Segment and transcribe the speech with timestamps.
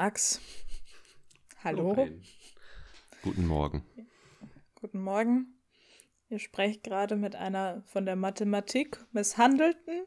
[0.00, 0.40] Max.
[1.62, 1.94] Hallo.
[1.94, 2.08] Oh,
[3.22, 3.84] Guten Morgen.
[4.74, 5.60] Guten Morgen.
[6.30, 10.06] Ihr sprecht gerade mit einer von der Mathematik misshandelten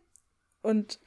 [0.63, 0.99] und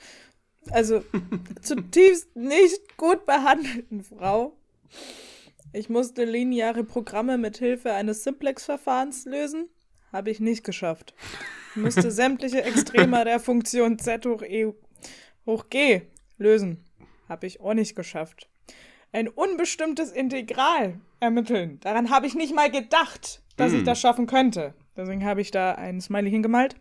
[0.70, 1.02] also
[1.62, 4.56] zutiefst nicht gut behandelten Frau.
[5.72, 9.68] Ich musste lineare Programme mit Hilfe eines Simplex-Verfahrens lösen.
[10.12, 11.12] Habe ich nicht geschafft.
[11.74, 14.72] Ich musste sämtliche Extrema der Funktion z hoch e
[15.44, 16.02] hoch g
[16.38, 16.84] lösen.
[17.28, 18.48] Habe ich auch nicht geschafft.
[19.16, 21.80] Ein unbestimmtes Integral ermitteln.
[21.80, 23.74] Daran habe ich nicht mal gedacht, dass mm.
[23.74, 23.84] ich hm.
[23.86, 24.74] das schaffen könnte.
[24.94, 26.76] Deswegen habe ich da ein Smiley hingemalt.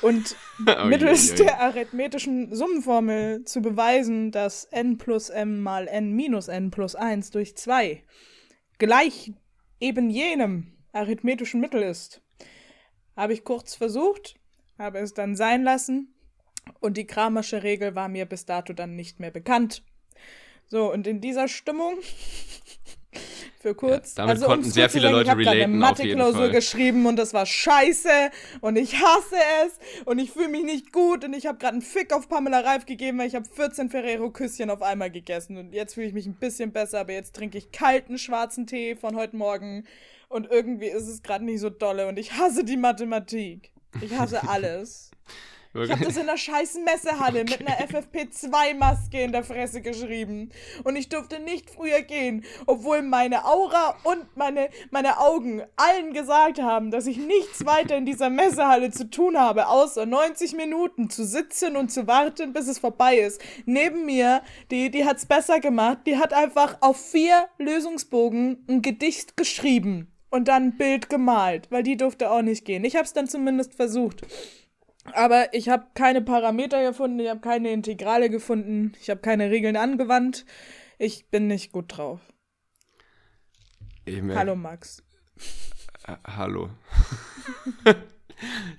[0.00, 0.36] Und
[0.66, 1.44] oh mittels je, je.
[1.44, 7.30] der arithmetischen Summenformel zu beweisen, dass n plus m mal n minus n plus 1
[7.30, 8.04] durch 2
[8.78, 9.34] gleich
[9.80, 12.22] eben jenem arithmetischen Mittel ist,
[13.18, 14.36] habe ich kurz versucht,
[14.78, 16.14] habe es dann sein lassen
[16.80, 19.82] und die Kramersche Regel war mir bis dato dann nicht mehr bekannt.
[20.70, 21.98] So, und in dieser Stimmung
[23.60, 24.14] für kurz.
[24.14, 25.40] Ja, damit also, konnten sehr viele Leute relaten.
[25.40, 30.30] Ich habe eine Mathe-Klausur geschrieben und das war scheiße und ich hasse es und ich
[30.30, 33.26] fühle mich nicht gut und ich habe gerade einen Fick auf Pamela Reif gegeben, weil
[33.26, 37.00] ich habe 14 Ferrero-Küsschen auf einmal gegessen und jetzt fühle ich mich ein bisschen besser,
[37.00, 39.84] aber jetzt trinke ich kalten schwarzen Tee von heute Morgen
[40.28, 43.72] und irgendwie ist es gerade nicht so dolle und ich hasse die Mathematik.
[44.00, 45.10] Ich hasse alles.
[45.72, 47.56] Ich habe das in der scheiß Messehalle okay.
[47.58, 50.50] mit einer FFP2-Maske in der Fresse geschrieben.
[50.82, 56.60] Und ich durfte nicht früher gehen, obwohl meine Aura und meine, meine Augen allen gesagt
[56.60, 61.24] haben, dass ich nichts weiter in dieser Messehalle zu tun habe, außer 90 Minuten zu
[61.24, 63.40] sitzen und zu warten, bis es vorbei ist.
[63.64, 69.36] Neben mir, die, die hat's besser gemacht, die hat einfach auf vier Lösungsbogen ein Gedicht
[69.36, 72.84] geschrieben und dann ein Bild gemalt, weil die durfte auch nicht gehen.
[72.84, 74.22] Ich hab's dann zumindest versucht.
[75.14, 79.76] Aber ich habe keine Parameter gefunden, ich habe keine Integrale gefunden, ich habe keine Regeln
[79.76, 80.44] angewandt.
[80.98, 82.20] Ich bin nicht gut drauf.
[84.06, 85.02] Merke, hallo Max.
[86.06, 86.70] Äh, hallo.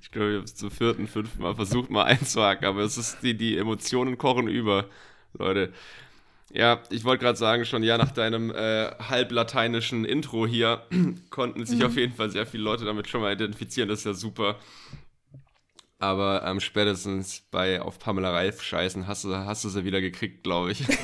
[0.01, 3.23] ich glaube, ich habe es zum vierten, fünften Mal versucht, mal einzuhaken, aber es ist
[3.23, 4.85] die, die Emotionen kochen über,
[5.33, 5.73] Leute.
[6.53, 10.85] Ja, ich wollte gerade sagen, schon ja, nach deinem äh, halblateinischen Intro hier
[11.29, 11.85] konnten sich mhm.
[11.85, 13.87] auf jeden Fall sehr viele Leute damit schon mal identifizieren.
[13.87, 14.57] Das ist ja super.
[16.01, 20.43] Aber ähm, spätestens bei auf Pamela Reif scheißen hast du, hast du sie wieder gekriegt,
[20.43, 20.81] glaube ich.
[20.89, 20.97] ich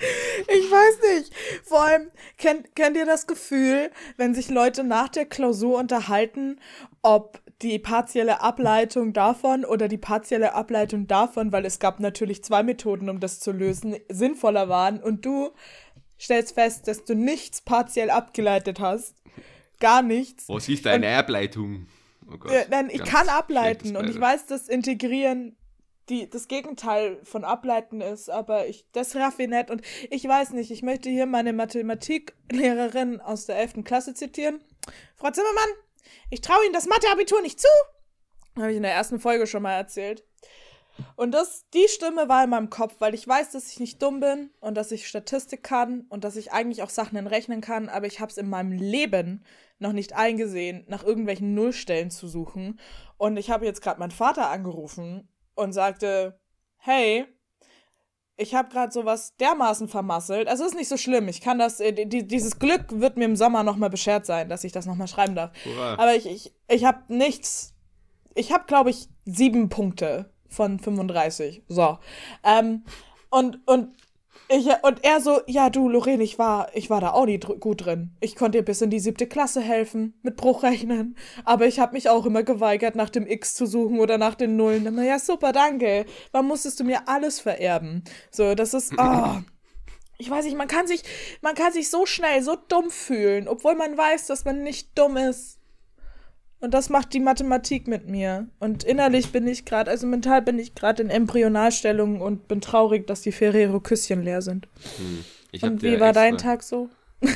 [0.00, 1.32] weiß nicht.
[1.62, 6.58] Vor allem, kennt, kennt ihr das Gefühl, wenn sich Leute nach der Klausur unterhalten,
[7.02, 12.64] ob die partielle Ableitung davon oder die partielle Ableitung davon, weil es gab natürlich zwei
[12.64, 15.52] Methoden, um das zu lösen, sinnvoller waren und du
[16.18, 19.14] stellst fest, dass du nichts partiell abgeleitet hast.
[19.78, 20.48] Gar nichts.
[20.48, 21.86] Was ist deine und Ableitung?
[22.30, 25.56] Oh Gott, ja, nein, ich kann ableiten und ich weiß, dass Integrieren
[26.08, 30.82] die, das Gegenteil von ableiten ist, aber ich, das Raffinett und ich weiß nicht, ich
[30.82, 33.84] möchte hier meine Mathematiklehrerin aus der 11.
[33.84, 34.62] Klasse zitieren.
[35.16, 35.70] Frau Zimmermann,
[36.30, 37.68] ich traue Ihnen das Matheabitur nicht zu.
[38.56, 40.24] Habe ich in der ersten Folge schon mal erzählt.
[41.16, 44.20] Und das, die Stimme war in meinem Kopf, weil ich weiß, dass ich nicht dumm
[44.20, 48.06] bin und dass ich Statistik kann und dass ich eigentlich auch Sachen entrechnen kann, aber
[48.06, 49.44] ich habe es in meinem Leben
[49.78, 52.78] noch nicht eingesehen, nach irgendwelchen Nullstellen zu suchen.
[53.16, 56.38] Und ich habe jetzt gerade meinen Vater angerufen und sagte,
[56.76, 57.26] hey,
[58.36, 60.48] ich habe gerade sowas dermaßen vermasselt.
[60.48, 61.28] Also ist nicht so schlimm.
[61.28, 64.64] Ich kann das, äh, die, dieses Glück wird mir im Sommer nochmal beschert sein, dass
[64.64, 65.52] ich das nochmal schreiben darf.
[65.64, 65.94] Hurra.
[65.94, 67.74] Aber ich, ich, ich habe nichts.
[68.34, 71.62] Ich habe, glaube ich, sieben Punkte von 35.
[71.68, 71.98] So.
[72.42, 72.84] Ähm,
[73.30, 73.94] und, und
[74.56, 77.58] ich, und er so, ja du, Lorraine, ich war, ich war da auch nie dr
[77.58, 78.10] gut drin.
[78.20, 81.16] Ich konnte dir bis in die siebte Klasse helfen, mit Bruchrechnen.
[81.44, 84.56] Aber ich habe mich auch immer geweigert, nach dem X zu suchen oder nach den
[84.56, 84.86] Nullen.
[84.86, 86.06] Immer, ja, super, danke.
[86.32, 88.04] Warum musstest du mir alles vererben?
[88.30, 89.40] So, das ist, oh.
[90.18, 91.02] Ich weiß nicht, man kann sich,
[91.42, 95.16] man kann sich so schnell so dumm fühlen, obwohl man weiß, dass man nicht dumm
[95.16, 95.58] ist.
[96.64, 98.48] Und das macht die Mathematik mit mir.
[98.58, 103.06] Und innerlich bin ich gerade, also mental bin ich gerade in Embryonalstellung und bin traurig,
[103.06, 104.66] dass die Ferrero-Küsschen leer sind.
[104.96, 105.24] Hm.
[105.60, 106.12] Und wie war extra...
[106.12, 106.88] dein Tag so?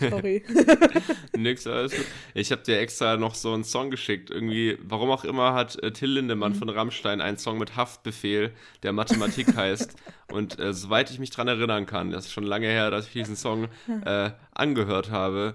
[0.00, 0.42] Sorry.
[1.36, 2.06] Nix, alles gut.
[2.34, 4.30] Ich habe dir extra noch so einen Song geschickt.
[4.30, 6.56] Irgendwie, warum auch immer, hat äh, Till Lindemann mhm.
[6.56, 8.50] von Rammstein einen Song mit Haftbefehl,
[8.82, 9.94] der Mathematik heißt.
[10.32, 13.12] Und äh, soweit ich mich dran erinnern kann, das ist schon lange her, dass ich
[13.12, 13.68] diesen Song
[14.04, 15.54] äh, angehört habe,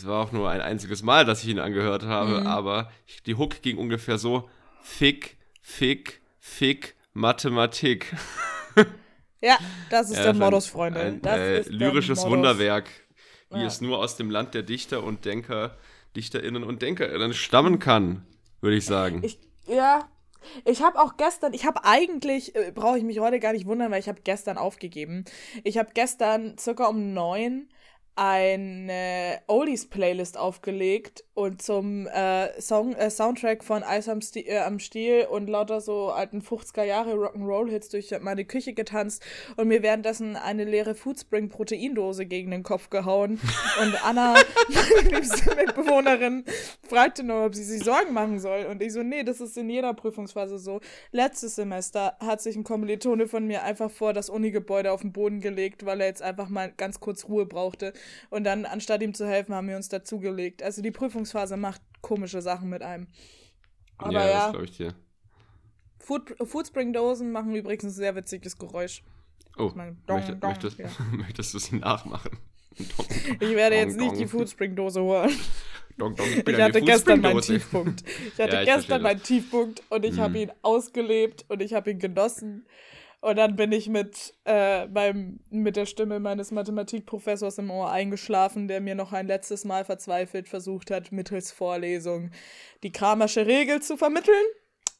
[0.00, 2.46] es war auch nur ein einziges Mal, dass ich ihn angehört habe, mhm.
[2.46, 2.90] aber
[3.26, 4.48] die Hook ging ungefähr so:
[4.80, 8.14] Fick, Fick, Fick, Mathematik.
[9.42, 9.56] Ja,
[9.88, 11.00] das ist ja, der Modus, Freunde.
[11.00, 12.90] Ein, das äh, ist lyrisches Wunderwerk,
[13.48, 13.66] wie ja.
[13.68, 15.78] es nur aus dem Land der Dichter und Denker,
[16.14, 18.26] Dichterinnen und Denkerinnen stammen kann,
[18.60, 19.22] würde ich sagen.
[19.24, 20.10] Ich, ja,
[20.66, 23.90] Ich habe auch gestern, ich habe eigentlich, äh, brauche ich mich heute gar nicht wundern,
[23.90, 25.24] weil ich habe gestern aufgegeben.
[25.64, 27.70] Ich habe gestern circa um neun
[28.20, 34.78] eine Oldies-Playlist aufgelegt und zum äh, Song, äh, Soundtrack von Eis am, Sti äh, am
[34.78, 39.22] Stiel und lauter so alten 50er Jahre Rock'n'Roll-Hits durch meine Küche getanzt
[39.56, 43.40] und mir währenddessen eine leere Foodspring-Proteindose gegen den Kopf gehauen.
[43.80, 44.34] und Anna,
[44.96, 46.44] meine liebste Mitbewohnerin,
[46.86, 48.66] fragte nur, ob sie sich Sorgen machen soll.
[48.66, 50.80] Und ich so, nee, das ist in jeder Prüfungsphase so.
[51.10, 55.40] Letztes Semester hat sich ein Kommilitone von mir einfach vor das Unigebäude auf den Boden
[55.40, 57.94] gelegt, weil er jetzt einfach mal ganz kurz Ruhe brauchte.
[58.28, 60.62] Und dann, anstatt ihm zu helfen, haben wir uns dazugelegt.
[60.62, 60.90] Also die
[61.30, 63.06] Prüfungsphase macht komische Sachen mit einem.
[63.98, 64.94] Aber ja, ja das glaube ich dir.
[65.98, 69.02] Food, Foodspring-Dosen machen übrigens ein sehr witziges Geräusch.
[69.56, 70.88] Oh, meine, dong, möchte, dong, möchtest, ja.
[71.12, 72.38] möchtest du sie nachmachen?
[72.78, 73.06] Dong,
[73.40, 75.30] ich werde jetzt nicht die Foodspring-Dose holen.
[75.30, 78.04] ich, ich hatte gestern meinen Tiefpunkt.
[78.32, 80.20] Ich hatte ja, ich gestern meinen Tiefpunkt und ich hm.
[80.20, 82.66] habe ihn ausgelebt und ich habe ihn genossen.
[83.20, 88.66] Und dann bin ich mit, äh, beim, mit der Stimme meines Mathematikprofessors im Ohr eingeschlafen,
[88.66, 92.30] der mir noch ein letztes Mal verzweifelt versucht hat, mittels Vorlesung
[92.82, 94.34] die Kramersche Regel zu vermitteln.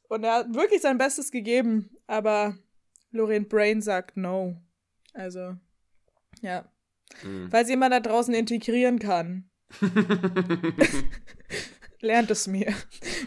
[0.08, 2.58] Und er hat wirklich sein Bestes gegeben, aber
[3.10, 4.60] Lorraine Brain sagt no.
[5.14, 5.56] Also,
[6.42, 6.70] ja.
[7.22, 7.48] Mhm.
[7.50, 9.48] Falls jemand da draußen integrieren kann,
[12.00, 12.74] lernt es mir.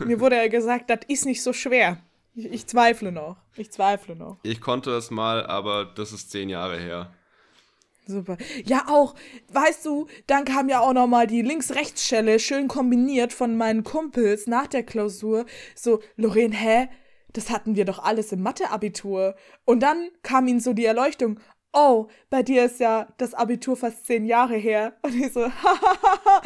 [0.06, 2.00] mir wurde ja gesagt, das ist nicht so schwer.
[2.36, 3.38] Ich, ich, zweifle noch.
[3.56, 4.38] Ich zweifle noch.
[4.44, 7.14] Ich konnte es mal, aber das ist zehn Jahre her.
[8.06, 8.38] Super.
[8.66, 9.16] Ja, auch,
[9.54, 14.68] weißt du, dann kam ja auch nochmal die Links-Rechts-Schelle schön kombiniert von meinen Kumpels nach
[14.68, 15.46] der Klausur.
[15.76, 16.90] So, Lorraine, hä?
[17.32, 19.36] Das hatten wir doch alles im Mathe-Abitur.
[19.66, 21.40] Und dann kam ihnen so die Erleuchtung.
[21.72, 24.98] Oh, bei dir ist ja das Abitur fast zehn Jahre her.
[25.02, 26.42] Und ich so, hahaha,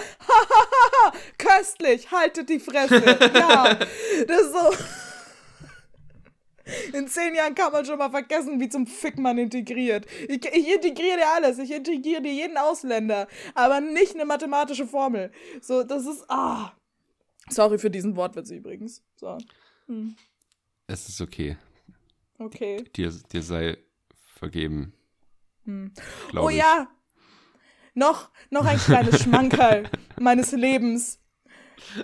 [1.37, 3.03] köstlich, haltet die Fresse.
[3.33, 3.73] ja,
[4.27, 5.06] das ist so.
[6.93, 10.05] In zehn Jahren kann man schon mal vergessen, wie zum Fick man integriert.
[10.27, 11.59] Ich, ich integriere dir alles.
[11.59, 13.27] Ich integriere dir jeden Ausländer.
[13.55, 15.31] Aber nicht eine mathematische Formel.
[15.61, 16.25] So, das ist.
[16.29, 16.73] Ah.
[17.49, 19.03] Sorry für diesen Wortwitz übrigens.
[19.15, 19.37] So.
[19.87, 20.15] Hm.
[20.87, 21.57] Es ist okay.
[22.37, 22.83] Okay.
[22.95, 23.77] Dir, dir sei
[24.35, 24.93] vergeben.
[25.65, 25.93] Hm.
[26.35, 26.57] Oh ich.
[26.57, 26.87] ja.
[27.93, 29.89] Noch, noch ein kleines Schmankerl
[30.19, 31.19] meines Lebens.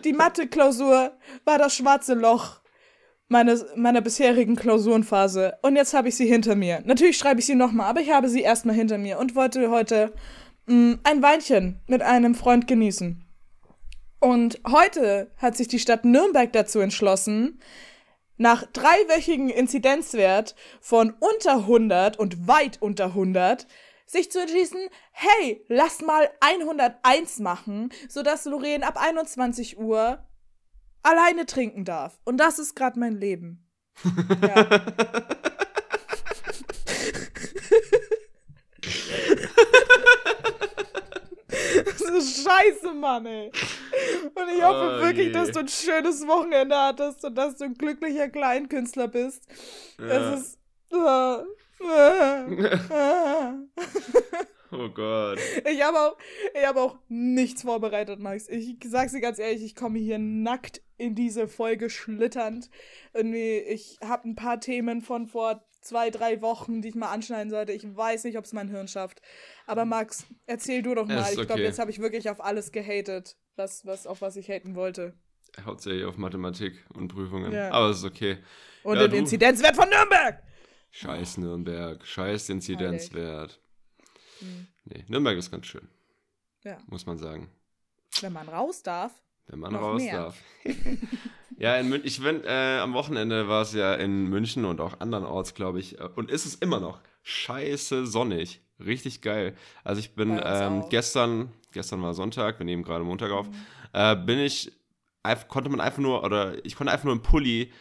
[0.03, 2.62] Die Mathe-Klausur war das schwarze Loch
[3.27, 5.57] meines, meiner bisherigen Klausurenphase.
[5.61, 6.81] Und jetzt habe ich sie hinter mir.
[6.85, 10.13] Natürlich schreibe ich sie nochmal, aber ich habe sie erstmal hinter mir und wollte heute
[10.67, 13.23] mh, mm, ein Weinchen mit einem Freund genießen.
[14.19, 17.59] Und heute hat sich die Stadt Nürnberg dazu entschlossen,
[18.37, 23.67] nach dreiwöchigen Inzidenzwert von unter 100 und weit unter 100
[24.05, 24.79] sich zu entschließen,
[25.11, 30.23] hey, lass mal 101 machen, sodass Lorraine ab 21 Uhr
[31.03, 32.19] alleine trinken darf.
[32.23, 33.67] Und das ist gerade mein Leben.
[34.41, 34.63] Ja.
[41.85, 43.51] das ist scheiße, Mann, ey.
[44.35, 45.31] Und ich hoffe oh, wirklich, je.
[45.31, 49.47] dass du ein schönes Wochenende hattest und dass du ein glücklicher Kleinkünstler bist.
[49.99, 50.07] Ja.
[50.07, 50.59] Das ist.
[50.91, 51.43] Uh,
[51.83, 51.85] Oh
[54.93, 55.39] Gott.
[55.71, 56.17] Ich habe auch,
[56.65, 58.47] hab auch nichts vorbereitet, Max.
[58.49, 62.69] Ich sag's dir ganz ehrlich, ich komme hier nackt in diese Folge schlitternd.
[63.13, 67.49] Irgendwie, ich habe ein paar Themen von vor zwei, drei Wochen, die ich mal anschneiden
[67.49, 67.73] sollte.
[67.73, 69.21] Ich weiß nicht, ob es mein Hirn schafft.
[69.67, 71.27] Aber Max, erzähl du doch mal.
[71.31, 74.75] Ich glaube, jetzt habe ich wirklich auf alles gehatet, was, was, auf was ich haten
[74.75, 75.13] wollte.
[75.63, 77.51] Hauptsächlich auf Mathematik und Prüfungen.
[77.51, 77.71] Ja.
[77.71, 78.37] Aber es ist okay.
[78.83, 79.17] Und ja, den du...
[79.17, 80.41] Inzidenzwert von Nürnberg!
[80.91, 83.59] Scheiß Nürnberg, scheiß Inzidenzwert.
[84.43, 84.67] Mhm.
[84.85, 85.87] Nee, Nürnberg ist ganz schön.
[86.63, 86.77] Ja.
[86.87, 87.49] Muss man sagen.
[88.21, 89.11] Wenn man raus darf.
[89.47, 90.17] Wenn man raus mehr.
[90.17, 90.37] darf.
[91.57, 94.99] ja, in München, ich bin, äh, am Wochenende war es ja in München und auch
[94.99, 95.99] andernorts, glaube ich.
[95.99, 98.61] Äh, und ist es immer noch scheiße sonnig.
[98.79, 99.55] Richtig geil.
[99.83, 103.55] Also ich bin ähm, gestern, gestern war Sonntag, wir nehmen gerade Montag auf, mhm.
[103.93, 104.71] äh, bin ich,
[105.47, 107.71] konnte man einfach nur, oder ich konnte einfach nur im Pulli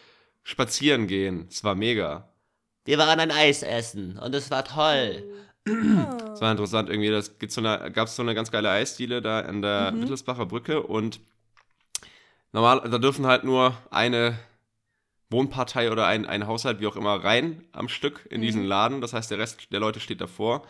[0.43, 1.47] spazieren gehen.
[1.49, 2.29] Es war mega.
[2.85, 5.23] Wir waren ein Eis essen und es war toll.
[5.67, 5.73] Oh.
[5.73, 7.09] Das war interessant irgendwie.
[7.09, 10.01] Das so gab es so eine ganz geile Eisdiele da an der mhm.
[10.01, 11.19] Wittelsbacher Brücke und
[12.51, 14.37] normal, da dürfen halt nur eine
[15.29, 18.45] Wohnpartei oder ein, ein Haushalt, wie auch immer, rein am Stück in mhm.
[18.45, 19.01] diesen Laden.
[19.01, 20.65] Das heißt, der Rest der Leute steht davor.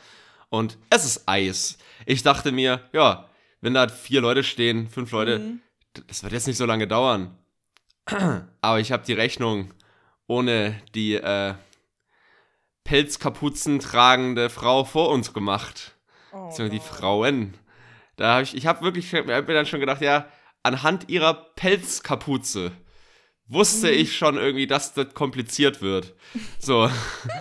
[0.50, 1.78] Und es ist Eis.
[2.06, 3.28] Ich dachte mir, ja,
[3.62, 5.62] wenn da vier Leute stehen, fünf Leute, mhm.
[6.08, 7.36] das wird jetzt nicht so lange dauern.
[8.62, 9.74] Aber ich habe die Rechnung
[10.28, 11.54] ohne die äh,
[12.84, 15.96] Pelzkapuzen tragende Frau vor uns gemacht.
[16.32, 17.54] Oh, die Frauen.
[18.16, 20.28] Da habe ich, ich habe wirklich, ich hab mir dann schon gedacht, ja,
[20.64, 22.72] anhand ihrer Pelzkapuze
[23.48, 23.94] wusste Mhm.
[23.94, 26.14] ich schon irgendwie, dass das kompliziert wird.
[26.60, 26.90] So.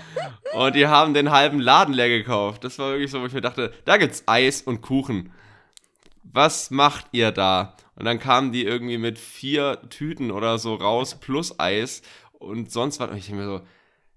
[0.54, 2.64] Und die haben den halben Laden leer gekauft.
[2.64, 5.32] Das war wirklich so, wo ich mir dachte, da gibt's Eis und Kuchen.
[6.25, 7.76] Was macht ihr da?
[7.94, 13.00] Und dann kamen die irgendwie mit vier Tüten oder so raus, plus Eis und sonst
[13.00, 13.11] was.
[13.11, 13.61] Und ich denke mir so,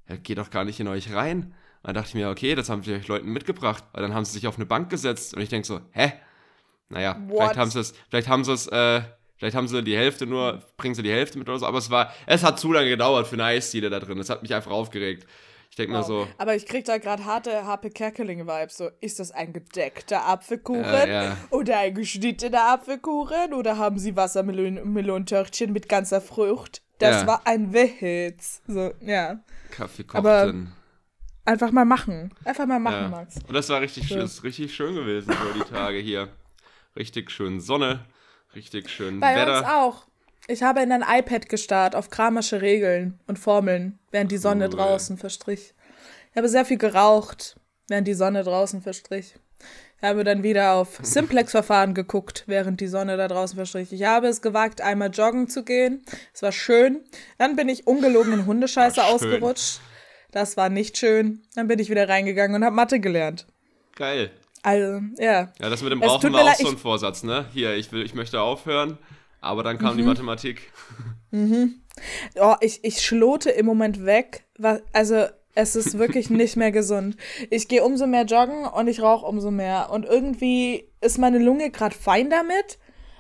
[0.10, 1.54] ja, geht doch gar nicht in euch rein.
[1.84, 3.84] Und dann dachte ich mir, okay, das haben sie euch Leuten mitgebracht.
[3.94, 6.14] Und dann haben sie sich auf eine Bank gesetzt und ich denke so, hä?
[6.90, 7.38] Naja, What?
[7.38, 9.02] vielleicht haben sie es, vielleicht haben sie es, äh,
[9.38, 11.90] vielleicht haben sie die Hälfte nur, bringen sie die Hälfte mit oder so, aber es
[11.90, 14.20] war, es hat zu lange gedauert für eine Eisdiele da drin.
[14.20, 15.28] Es hat mich einfach aufgeregt.
[15.72, 18.78] Ich denke mir so, Aber ich krieg da gerade harte HP Kerkeling-Vibes.
[18.78, 20.86] So, ist das ein gedeckter Apfelkuchen?
[20.86, 21.38] Äh, ja.
[21.50, 23.54] Oder ein geschnittener Apfelkuchen?
[23.54, 26.82] Oder haben sie Wassermelonentörtchen mit ganzer Frucht?
[27.00, 27.28] Das Ja.
[27.28, 28.62] war ein Witz.
[28.68, 29.40] So, ja.
[29.76, 30.72] Kaffee Aber- kochten.
[31.48, 32.34] Einfach mal machen.
[32.44, 33.08] Einfach mal machen, Ja.
[33.10, 33.36] Max.
[33.48, 34.18] Und das war richtig, Ja.
[34.18, 36.30] das richtig schön gewesen, so die Tage hier.
[36.96, 38.06] Richtig schön Sonne,
[38.56, 39.60] richtig schön Bei Wetter.
[39.60, 40.08] uns auch.
[40.48, 44.72] Ich habe in ein iPad gestarrt auf kramersche Regeln und Formeln, während die Sonne Cool.
[44.76, 45.74] draußen verstrich.
[46.32, 49.36] Ich habe sehr viel geraucht, während die Sonne draußen verstrich.
[49.98, 53.92] Ich habe dann wieder auf Simplex-Verfahren geguckt, während die Sonne da draußen verstrich.
[53.94, 56.04] Ich habe es gewagt, einmal joggen zu gehen.
[56.34, 57.02] Es war schön.
[57.38, 59.80] Dann bin ich ungelogen in Hundescheiße ausgerutscht.
[60.32, 61.42] Das war nicht schön.
[61.56, 63.48] Dann bin ich wieder reingegangen und habe Mathe gelernt.
[63.96, 64.32] Geil.
[64.62, 65.54] Also, ja.
[65.60, 67.46] Ja, das mit dem Rauchen war auch so ein Vorsatz, ne?
[67.54, 68.98] Hier, ich will, ich möchte aufhören,
[69.40, 70.10] aber dann kam die Mhm.
[70.10, 70.72] Mathematik.
[72.38, 74.44] Oh, ich, ich schlote im Moment weg.
[74.58, 77.16] wa- Also, es ist wirklich nicht mehr gesund.
[77.50, 79.90] Ich gehe umso mehr joggen und ich rauche umso mehr.
[79.90, 82.78] Und irgendwie ist meine Lunge gerade fein damit.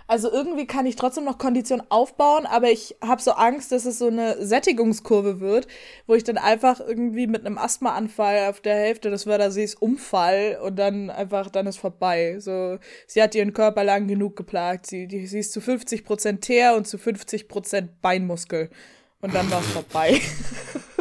[0.07, 3.97] Also irgendwie kann ich trotzdem noch Kondition aufbauen, aber ich habe so Angst, dass es
[3.97, 5.67] so eine Sättigungskurve wird,
[6.05, 10.75] wo ich dann einfach irgendwie mit einem Asthmaanfall auf der Hälfte des Wörtersees umfall und
[10.75, 12.35] dann einfach, dann ist vorbei.
[12.39, 12.77] So,
[13.07, 14.85] sie hat ihren Körper lang genug geplagt.
[14.85, 18.69] Sie, die, sie ist zu 50% Teer und zu 50% Beinmuskel.
[19.21, 20.21] Und dann war es vorbei.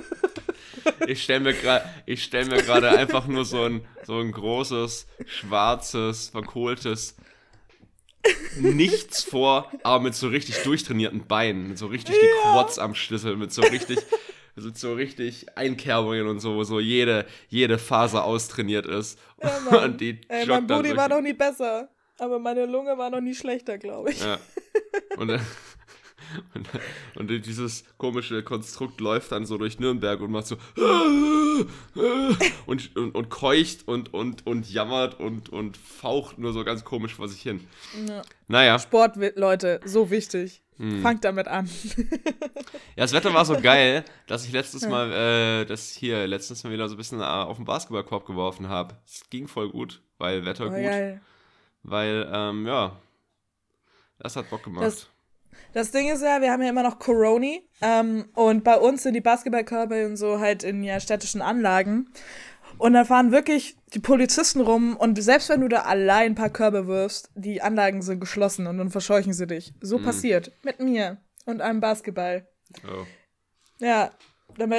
[1.07, 1.85] Ich stelle mir gerade
[2.17, 7.17] stell mir gerade einfach nur so ein, so ein großes, schwarzes, verkohltes
[8.57, 13.37] Nichts vor, aber mit so richtig durchtrainierten Beinen, mit so richtig die Quads am Schlüssel,
[13.37, 13.99] mit so richtig,
[14.57, 19.19] mit so richtig Einkerbungen und so, wo so jede, jede Faser austrainiert ist.
[19.43, 21.91] Ja, und die Ey, mein Booty war noch nie besser.
[22.19, 24.21] Aber meine Lunge war noch nie schlechter, glaube ich.
[24.21, 24.39] Ja.
[25.17, 25.45] Und, dann-
[26.55, 26.69] und,
[27.17, 30.57] und dieses komische Konstrukt läuft dann so durch Nürnberg und macht so
[32.67, 37.15] und, und, und keucht und, und, und jammert und, und faucht nur so ganz komisch
[37.15, 37.67] vor sich hin.
[38.09, 38.23] Ja.
[38.49, 40.63] Naja, Sport, Leute, so wichtig.
[40.77, 41.03] Hm.
[41.03, 41.71] Fangt damit an.
[41.97, 45.13] ja, das Wetter war so geil, dass ich letztes Mal,
[45.63, 48.97] äh, das hier, letztens mal wieder so ein bisschen äh, auf den Basketballkorb geworfen habe.
[49.07, 51.21] Es ging voll gut, weil Wetter Oh, gut, geil.
[51.85, 52.97] weil, ähm, ja,
[54.19, 54.85] das hat Bock gemacht.
[54.85, 55.09] Das-
[55.73, 59.15] Das Ding ist ja, wir haben ja immer noch Coroni ähm, und bei uns sind
[59.15, 62.11] die Basketballkörper und so halt in ja städtischen Anlagen.
[62.79, 66.51] Und da fahren wirklich die Polizisten rum und selbst wenn du da allein ein paar
[66.51, 69.75] Körbe wirfst, die Anlagen sind geschlossen und dann verscheuchen sie dich.
[69.81, 70.51] So passiert.
[70.63, 72.47] Mit mir und einem Basketball.
[72.85, 73.05] Oh.
[73.79, 74.11] Ja,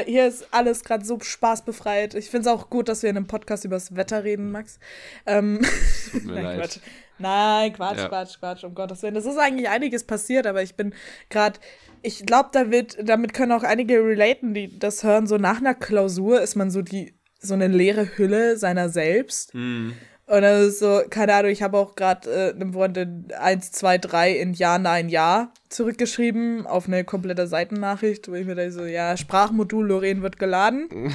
[0.06, 2.14] hier ist alles gerade so spaßbefreit.
[2.16, 4.80] Ich finde es auch gut, dass wir in einem Podcast über das Wetter reden, Max.
[5.26, 5.62] Ähm,
[6.12, 6.60] Tut mir Nein, leid.
[6.60, 6.80] Quatsch.
[7.18, 8.08] Nein, Quatsch, Ja.
[8.10, 9.16] Quatsch, Quatsch, um Gottes Willen.
[9.16, 10.94] Es ist eigentlich einiges passiert, aber ich bin
[11.30, 11.60] gerade,
[12.02, 15.28] ich glaube, da wird, damit können auch einige relaten, die das hören.
[15.28, 19.54] So nach einer Klausur ist man so die, so eine leere Hülle seiner selbst.
[19.54, 19.94] Hm.
[20.28, 23.72] Und das ist so, keine Ahnung, ich habe auch gerade äh, einem Freund in 1,
[23.74, 28.72] 2, 3 in Ja, Nein, Ja zurückgeschrieben auf eine komplette Seitennachricht, wo ich mir da
[28.72, 30.90] so, ja, Sprachmodul Lorraine wird geladen.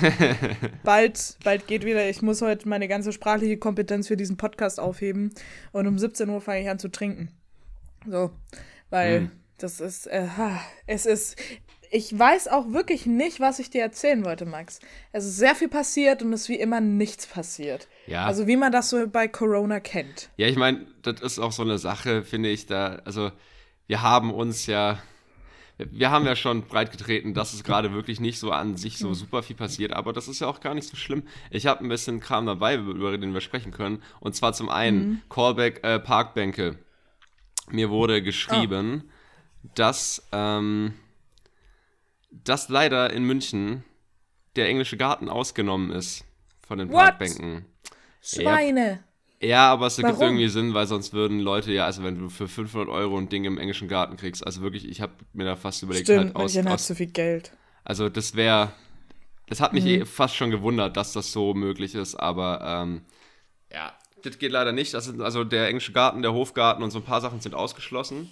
[0.85, 5.33] bald, bald geht wieder, ich muss heute meine ganze sprachliche Kompetenz für diesen Podcast aufheben
[5.73, 7.31] und um 17 Uhr fange ich an zu trinken.
[8.07, 8.31] So,
[8.91, 9.31] weil Hm.
[9.59, 10.27] das ist, äh,
[10.87, 11.37] es ist,
[11.91, 14.79] ich weiß auch wirklich nicht, was ich dir erzählen wollte, Max.
[15.13, 17.89] Es ist sehr viel passiert und es ist wie immer nichts passiert.
[18.11, 18.27] Ja.
[18.27, 20.31] Also wie man das so bei Corona kennt.
[20.37, 23.31] Ja, ich meine, das ist auch so eine Sache, finde ich, da, also
[23.87, 24.99] wir haben uns ja,
[25.79, 29.15] wir haben ja schon breit getreten, dass es gerade wirklich nicht so an sich so
[29.15, 31.23] super viel passiert, aber das ist ja auch gar nicht so schlimm.
[31.51, 34.03] Ich habe ein bisschen Kram dabei, über den wir sprechen können.
[34.19, 36.79] Und zwar zum einen Callback äh, Parkbänke.
[37.71, 39.09] Mir wurde geschrieben,
[39.77, 40.95] dass, ähm,
[42.31, 43.85] dass leider in München
[44.57, 46.25] der englische Garten ausgenommen ist
[46.67, 47.15] von den What?
[48.23, 49.03] Schweine.
[49.43, 50.37] Ja, aber es ergibt Warum?
[50.37, 53.45] irgendwie Sinn, weil sonst würden Leute ja, also wenn du für 500 Euro ein Ding
[53.45, 56.55] im englischen Garten kriegst, also wirklich, ich habe mir da fast überlegt, Stimmt, halt aus,
[56.55, 57.53] München hat zu viel Geld.
[57.85, 58.73] also das wäre,
[59.49, 59.91] das hat mich Mhm.
[60.03, 63.03] eh fast schon gewundert, dass das so möglich ist, aber ähm,
[63.73, 64.95] ja, das geht leider nicht.
[64.95, 68.31] Das sind, also der englische Garten, der Hofgarten und so ein paar Sachen sind ausgeschlossen.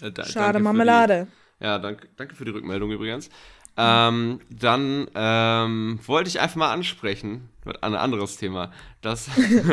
[0.00, 1.26] Äh, da- Schade Marmelade.
[1.60, 3.30] Ja, danke, danke für die Rückmeldung übrigens.
[3.76, 7.50] Ähm, dann ähm, wollte ich einfach mal ansprechen,
[7.82, 9.28] ein anderes Thema, dass,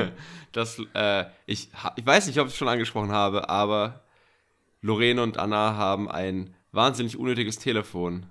[0.51, 4.01] dass äh, ich, ich weiß nicht, ob ich es schon angesprochen habe, aber
[4.81, 8.25] Lorene und Anna haben ein wahnsinnig unnötiges Telefon.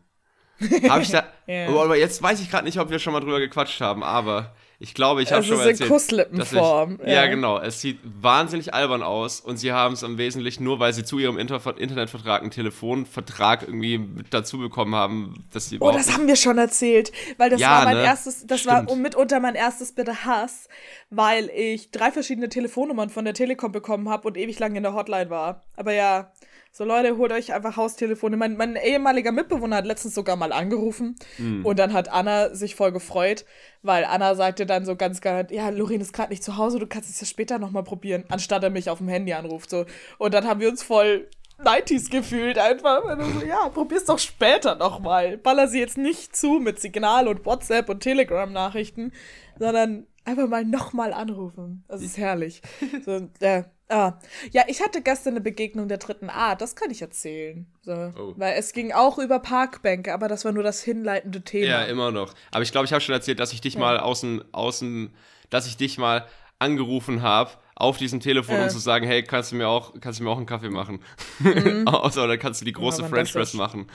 [0.89, 1.25] Habe ich da.
[1.49, 1.69] yeah.
[1.69, 4.95] Aber jetzt weiß ich gerade nicht, ob wir schon mal drüber gequatscht haben, aber ich
[4.95, 5.89] glaube, ich habe schon mal erzählt.
[5.89, 6.99] Kusslippenform.
[7.01, 7.23] Ich, ja.
[7.23, 7.57] ja, genau.
[7.61, 11.21] Es sieht wahnsinnig albern aus und sie haben es im Wesentlichen nur, weil sie zu
[11.21, 15.79] ihrem Inter Internetvertrag einen Telefonvertrag irgendwie mit dazu bekommen haben, dass sie.
[15.79, 18.03] Oh, das haben wir schon erzählt, weil das ja, war mein ne?
[18.03, 18.89] erstes, das Stimmt.
[18.89, 20.69] war mitunter mein erstes Bitte Hass,
[21.11, 24.95] weil ich drei verschiedene Telefonnummern von der Telekom bekommen habe und ewig lang in der
[24.95, 25.63] Hotline war.
[25.77, 26.33] Aber ja.
[26.75, 28.39] So, Leute, holt euch einfach Haustelefone.
[28.39, 31.17] Mein, mein ehemaliger Mitbewohner hat letztens sogar mal angerufen.
[31.37, 31.67] Mhm.
[31.67, 33.45] Und dann hat Anna sich voll gefreut,
[33.83, 36.87] weil Anna sagte dann so ganz gar ja, Lorin ist gerade nicht zu Hause, du
[36.87, 39.69] kannst es ja später nochmal probieren, anstatt er mich auf dem Handy anruft.
[39.69, 39.85] So.
[40.17, 41.29] Und dann haben wir uns voll
[41.63, 43.03] 90s gefühlt einfach.
[43.21, 45.37] So, ja, probier's doch später nochmal.
[45.37, 49.13] Baller sie jetzt nicht zu mit Signal und WhatsApp und Telegram-Nachrichten,
[49.59, 51.85] sondern einfach mal nochmal anrufen.
[51.89, 52.63] Das ist herrlich.
[53.05, 54.19] So, äh, Ah.
[54.53, 57.67] Ja, ich hatte gestern eine Begegnung der dritten Art, das kann ich erzählen.
[57.83, 57.93] So.
[57.93, 58.33] Oh.
[58.37, 61.67] Weil es ging auch über Parkbänke, aber das war nur das hinleitende Thema.
[61.67, 62.35] Ja, immer noch.
[62.51, 63.81] Aber ich glaube, ich habe schon erzählt, dass ich dich ja.
[63.81, 65.13] mal außen, außen,
[65.51, 66.27] dass ich dich mal
[66.59, 68.63] angerufen habe auf diesem Telefon, äh.
[68.63, 71.01] um zu sagen, hey, kannst du mir auch, kannst du mir auch einen Kaffee machen?
[71.41, 71.87] Mhm.
[71.87, 73.89] Außer oder kannst du die große ja, French Press machen.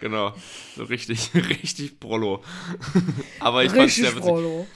[0.00, 0.32] Genau.
[0.76, 2.42] So richtig, richtig Prollo.
[3.40, 4.22] aber ich fand es sehr witzig.
[4.22, 4.66] Prollo.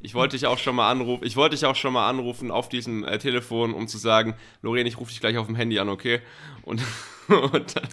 [0.00, 1.24] Ich wollte dich auch schon mal anrufen.
[1.26, 4.88] Ich wollte dich auch schon mal anrufen auf diesem äh, Telefon, um zu sagen, Lorraine,
[4.88, 6.20] ich rufe dich gleich auf dem Handy an, okay?
[6.62, 6.82] Und,
[7.28, 7.88] und dann,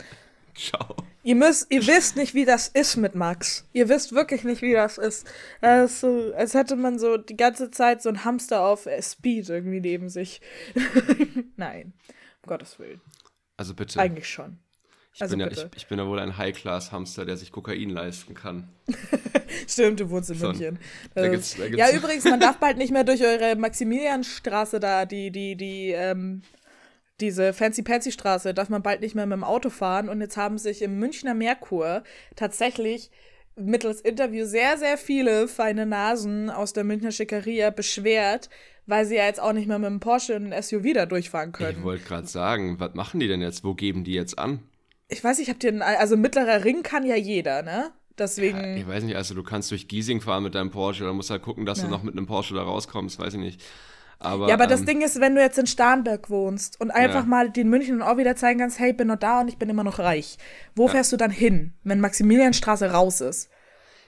[0.54, 0.96] ciao.
[1.24, 3.68] Ihr müsst, ihr wisst nicht, wie das ist mit Max.
[3.74, 5.28] Ihr wisst wirklich nicht, wie das ist.
[5.62, 9.02] Das ist so, als hätte man so die ganze Zeit so ein Hamster auf äh,
[9.02, 10.42] Speed irgendwie neben sich.
[11.58, 11.94] Nein,
[12.44, 13.02] um Gottes Willen.
[13.58, 14.00] Also bitte.
[14.00, 14.60] Eigentlich schon.
[15.16, 18.34] Ich, also bin, ja, ich, ich, bin ja wohl ein High-Class-Hamster, der sich Kokain leisten
[18.34, 18.68] kann.
[19.68, 20.78] Stimmt, du wohnst in so, München.
[21.14, 25.06] Da gibt's, da gibt's ja, übrigens, man darf bald nicht mehr durch eure Maximilianstraße da,
[25.06, 26.42] die, die, die, ähm,
[27.22, 30.10] diese Fancy-Pansy-Straße, darf man bald nicht mehr mit dem Auto fahren.
[30.10, 32.04] Und jetzt haben sich im Münchner Merkur
[32.36, 33.10] tatsächlich
[33.56, 38.50] mittels Interview sehr, sehr viele feine Nasen aus der Münchner Schickeria beschwert,
[38.86, 41.54] weil sie ja jetzt auch nicht mehr mit dem Porsche und einem SUV da durchfahren
[41.54, 41.78] können.
[41.78, 43.64] Ich wollte gerade sagen, was machen die denn jetzt?
[43.64, 44.60] Wo geben die jetzt an?
[45.08, 47.92] Ich weiß nicht, habt ihr, also mittlerer Ring kann ja jeder, ne?
[48.18, 48.58] Deswegen.
[48.58, 51.30] Ja, ich weiß nicht, also du kannst durch Giesing fahren mit deinem Porsche, dann musst
[51.30, 51.86] du halt gucken, dass ja.
[51.86, 53.62] du noch mit einem Porsche da rauskommst, weiß ich nicht.
[54.20, 57.24] Aber, ja, aber ähm, das Ding ist, wenn du jetzt in Starnberg wohnst und einfach
[57.24, 57.26] ja.
[57.26, 59.58] mal den München und auch wieder zeigen kannst, hey, ich bin noch da und ich
[59.58, 60.38] bin immer noch reich.
[60.76, 63.50] Wo fährst du dann hin, wenn Maximilianstraße raus ist?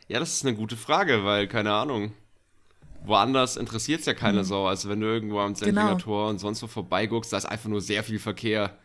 [0.08, 2.14] Ja, das ist eine gute Frage, weil, keine Ahnung,
[3.04, 4.46] woanders interessiert es ja keine mhm.
[4.46, 4.68] Sau.
[4.68, 6.00] Also wenn du irgendwo am Sendlinger genau.
[6.00, 8.78] Tor und sonst wo vorbeiguckst, da ist einfach nur sehr viel Verkehr.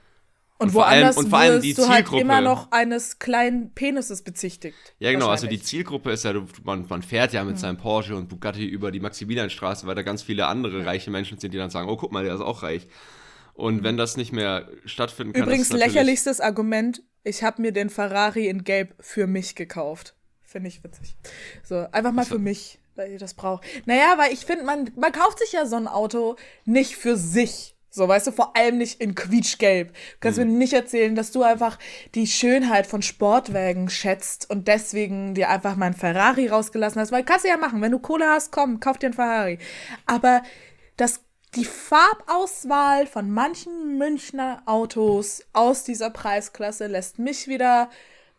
[0.59, 4.23] Und, und woanders allem, und vor allem die du halt immer noch eines kleinen Penises
[4.23, 4.77] bezichtigt.
[5.01, 5.29] Ja, genau.
[5.29, 7.61] Also die Zielgruppe ist ja, man, man fährt ja mit mhm.
[7.61, 11.53] seinem Porsche und Bugatti über die Maximilianstraße, weil da ganz viele andere reiche Menschen sind,
[11.53, 12.87] die dann sagen, oh, guck mal, der ist auch reich.
[13.55, 13.85] Und mhm.
[13.85, 15.43] wenn das nicht mehr stattfinden kann.
[15.43, 20.15] Übrigens, lächerlichstes Argument, ich habe mir den Ferrari in Gelb für mich gekauft.
[20.43, 21.17] Finde ich witzig.
[21.63, 23.65] So, einfach mal für mich, weil ihr das braucht.
[23.87, 27.72] Naja, weil ich finde, man, man kauft sich ja so ein Auto nicht für sich
[27.95, 29.93] so, weißt du, vor allem nicht in quietschgelb.
[29.93, 30.53] Du kannst mhm.
[30.53, 31.79] mir nicht erzählen, dass du einfach
[32.15, 37.13] die Schönheit von Sportwagen schätzt und deswegen dir einfach mal ein Ferrari rausgelassen hast.
[37.13, 39.59] Weil kannst du ja machen, wenn du Kohle hast, komm, kauf dir ein Ferrari.
[40.07, 40.43] Aber
[40.97, 41.21] das,
[41.55, 47.91] die Farbauswahl von manchen Münchner Autos aus dieser Preisklasse lässt mich wieder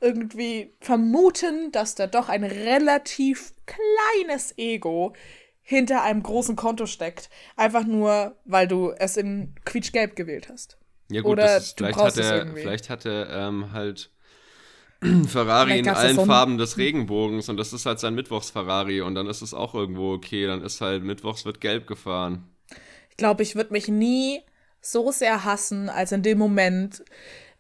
[0.02, 5.14] irgendwie vermuten, dass da doch ein relativ kleines Ego
[5.64, 7.30] hinter einem großen Konto steckt.
[7.56, 10.78] Einfach nur, weil du es in quietschgelb gewählt hast.
[11.10, 14.12] Ja gut, Oder ist, vielleicht, hat er, vielleicht hat er ähm, halt
[15.28, 19.28] Ferrari in allen so Farben des Regenbogens und das ist halt sein Mittwochs-Ferrari und dann
[19.28, 22.50] ist es auch irgendwo okay, dann ist halt Mittwochs wird gelb gefahren.
[23.10, 24.42] Ich glaube, ich würde mich nie
[24.82, 27.04] so sehr hassen, als in dem Moment,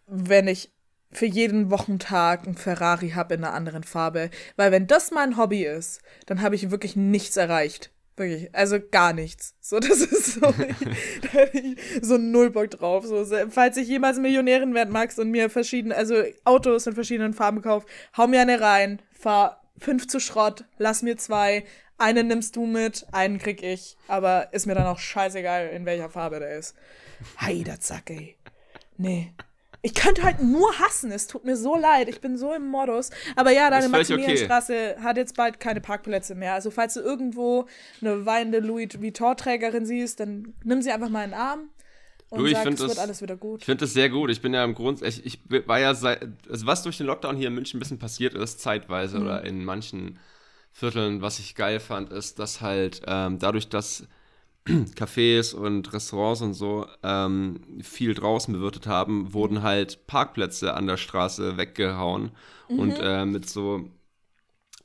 [0.07, 0.71] wenn ich
[1.11, 4.29] für jeden Wochentag ein Ferrari habe in einer anderen Farbe.
[4.55, 7.91] Weil wenn das mein Hobby ist, dann habe ich wirklich nichts erreicht.
[8.15, 9.55] Wirklich, also gar nichts.
[9.59, 10.41] So, das ist so,
[11.53, 13.05] ich so null Bock drauf.
[13.05, 17.61] So, falls ich jemals Millionärin werden magst und mir verschiedene, also Autos in verschiedenen Farben
[17.61, 21.65] kauf, hau mir eine rein, fahr fünf zu Schrott, lass mir zwei,
[21.97, 26.09] einen nimmst du mit, einen krieg ich, aber ist mir dann auch scheißegal, in welcher
[26.09, 26.75] Farbe der ist.
[27.39, 28.37] Heiderzack, ey.
[28.97, 29.33] Nee.
[29.85, 31.11] Ich könnte halt nur hassen.
[31.11, 32.07] Es tut mir so leid.
[32.07, 33.09] Ich bin so im Modus.
[33.35, 35.03] Aber ja, deine Maximilianstraße okay.
[35.03, 36.53] hat jetzt bald keine Parkplätze mehr.
[36.53, 37.65] Also, falls du irgendwo
[38.01, 41.69] eine weinende Louis Vuitton-Trägerin siehst, dann nimm sie einfach mal in den Arm
[42.29, 43.59] und Du, ich find es wird das- alles wieder gut.
[43.59, 44.31] Ich finde das sehr gut.
[44.31, 47.35] Ich bin ja im Grund, ich, ich war ja seit, also was durch den Lockdown
[47.35, 49.25] hier in München ein bisschen passiert ist, zeitweise Mhm.
[49.25, 50.17] oder in manchen
[50.71, 54.07] Vierteln, was ich geil fand, ist, dass halt ähm, dadurch, dass
[54.95, 60.97] Cafés und Restaurants und so ähm, viel draußen bewirtet haben, wurden halt Parkplätze an der
[60.97, 62.31] Straße weggehauen
[62.77, 63.89] und äh, mit so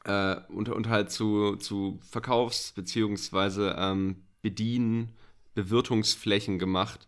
[0.05, 5.11] äh, und, und halt zu, zu Verkaufs- beziehungsweise ähm, Bedien-,
[5.55, 7.07] Bewirtungsflächen gemacht.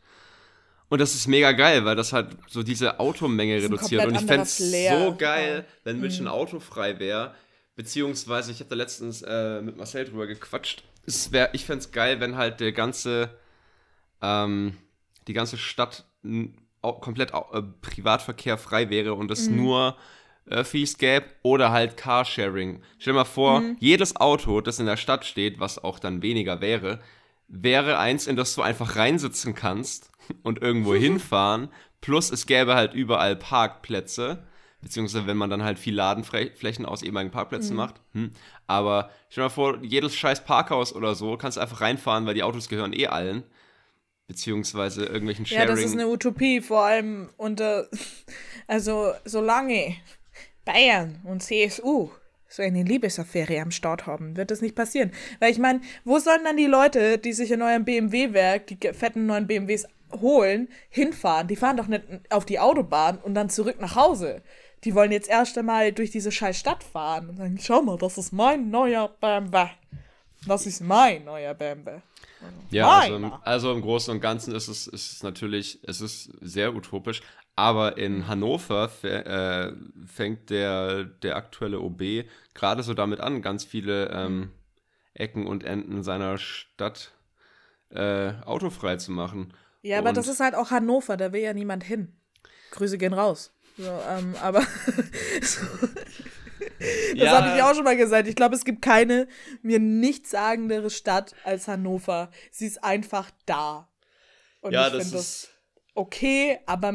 [0.88, 4.06] Und das ist mega geil, weil das halt so diese Automenge reduziert.
[4.06, 7.34] Und ich fände es so geil, wenn München autofrei wäre.
[7.76, 10.82] Beziehungsweise, ich habe da letztens äh, mit Marcel drüber gequatscht.
[11.16, 13.30] Es wär, ich fände es geil, wenn halt der ganze,
[14.22, 14.76] ähm,
[15.26, 16.04] die ganze Stadt
[16.82, 19.96] komplett äh, Privatverkehr frei wäre und es nur
[20.46, 22.82] Öffis gäbe oder halt Carsharing.
[22.98, 26.60] Stell dir mal vor, jedes Auto, das in der Stadt steht, was auch dann weniger
[26.60, 27.00] wäre,
[27.48, 30.10] wäre eins, in das du einfach reinsitzen kannst
[30.42, 31.68] und irgendwo hinfahren.
[32.00, 34.44] Plus es gäbe halt überall Parkplätze.
[34.82, 38.00] Beziehungsweise wenn man dann halt viel Ladenflächen aus ehemaligen Parkplätzen macht.
[38.12, 38.32] Hm.
[38.66, 42.34] Aber stell dir mal vor, jedes scheiß Parkhaus oder so kannst du einfach reinfahren, weil
[42.34, 43.44] die Autos gehören eh allen.
[44.26, 45.68] Beziehungsweise irgendwelchen Ja, Sharing.
[45.68, 47.88] das ist eine Utopie, vor allem unter,
[48.68, 49.96] also solange
[50.64, 52.10] Bayern und CSU
[52.50, 55.12] so eine Liebesaffäre am Start haben, wird das nicht passieren.
[55.38, 59.26] Weil ich meine, wo sollen dann die Leute, die sich in eurem BMW-Werk, die fetten
[59.26, 59.86] neuen BMWs
[60.20, 61.48] holen, hinfahren?
[61.48, 64.42] Die fahren doch nicht auf die Autobahn und dann zurück nach Hause.
[64.84, 68.16] Die wollen jetzt erst einmal durch diese scheiß Stadt fahren und sagen, schau mal, das
[68.18, 69.66] ist mein neuer BMW.
[70.46, 71.98] Das ist mein neuer BMW.
[72.70, 76.30] Ja, also im, also im Großen und Ganzen ist es, ist es natürlich, es ist
[76.40, 77.20] sehr utopisch.
[77.56, 79.72] Aber in Hannover äh,
[80.06, 84.50] fängt der, der aktuelle OB gerade so damit an, ganz viele ähm,
[85.12, 87.12] Ecken und Enden seiner Stadt
[87.90, 89.52] äh, autofrei zu machen.
[89.82, 92.14] Ja, aber Und- das ist halt auch Hannover, da will ja niemand hin.
[92.70, 93.52] Grüße gehen raus.
[93.80, 94.60] So, ähm, aber
[95.42, 95.66] so,
[96.80, 97.42] das Ja.
[97.42, 98.28] habe ich auch schon mal gesagt.
[98.28, 99.26] Ich glaube, es gibt keine
[99.62, 102.30] mir nichtssagendere Stadt als Hannover.
[102.50, 103.88] Sie ist einfach da.
[104.60, 105.48] Und Ja, ich finde das
[105.94, 106.92] okay, aber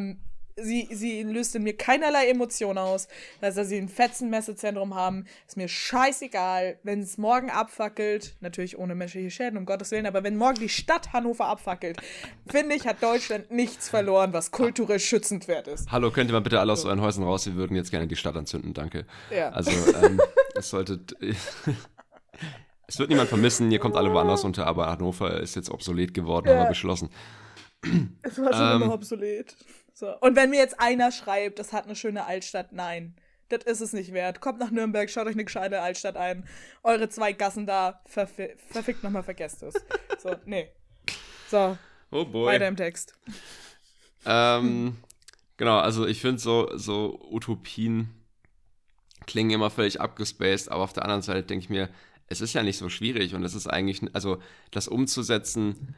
[0.62, 3.08] sie, sie löst in mir keinerlei Emotion aus,
[3.42, 5.26] dass sie ein fetzen Messezentrum haben.
[5.48, 10.24] Ist mir scheißegal, wenn es morgen abfackelt, natürlich ohne menschliche Schäden, um Gottes Willen, aber
[10.24, 11.98] wenn morgen die Stadt Hannover abfackelt,
[12.48, 15.92] finde ich, hat Deutschland nichts verloren, was kulturell schützenswert ist.
[15.92, 17.46] Hallo, könnt ihr mal bitte alle aus euren Häusern raus?
[17.46, 19.06] Wir würden jetzt gerne die Stadt anzünden, danke.
[19.32, 19.50] Ja.
[19.50, 19.72] Also,
[20.04, 20.22] ähm,
[20.56, 21.00] es sollte.
[22.88, 26.48] es wird niemand vermissen, ihr kommt alle woanders unter, aber Hannover ist jetzt obsolet geworden,
[26.48, 26.64] haben Ja.
[26.64, 27.10] wir beschlossen.
[28.24, 28.82] Es war schon Ähm.
[28.84, 29.56] immer obsolet.
[29.96, 30.14] So.
[30.20, 33.16] Und wenn mir jetzt einer schreibt, das hat eine schöne Altstadt, nein.
[33.48, 34.42] Das ist es nicht wert.
[34.42, 36.46] Kommt nach Nürnberg, schaut euch eine gescheite Altstadt ein.
[36.84, 39.74] Eure zwei Gassen da, verfi verfickt nochmal, vergesst es.
[40.22, 40.70] So, nee.
[41.50, 41.78] So,
[42.12, 42.54] Oh boy.
[42.54, 43.14] weiter im Text.
[44.26, 44.98] Ähm,
[45.58, 48.10] genau, also ich finde so, so Utopien
[49.28, 51.90] klingen immer völlig abgespaced, aber auf der anderen Seite denke ich mir,
[52.28, 55.96] es ist ja nicht so schwierig und es ist eigentlich, also das umzusetzen,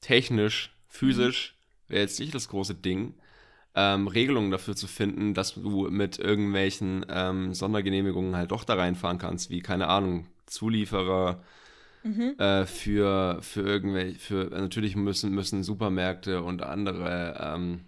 [0.00, 1.53] technisch, physisch,
[1.88, 3.14] wäre jetzt nicht das große Ding.
[3.74, 9.18] Ähm, Regelungen dafür zu finden, dass du mit irgendwelchen ähm, Sondergenehmigungen halt doch da reinfahren
[9.18, 11.42] kannst, wie, keine Ahnung, Zulieferer,
[12.38, 17.80] äh, für, für irgendwelche, für, natürlich müssen, müssen Supermärkte und andere, ähm,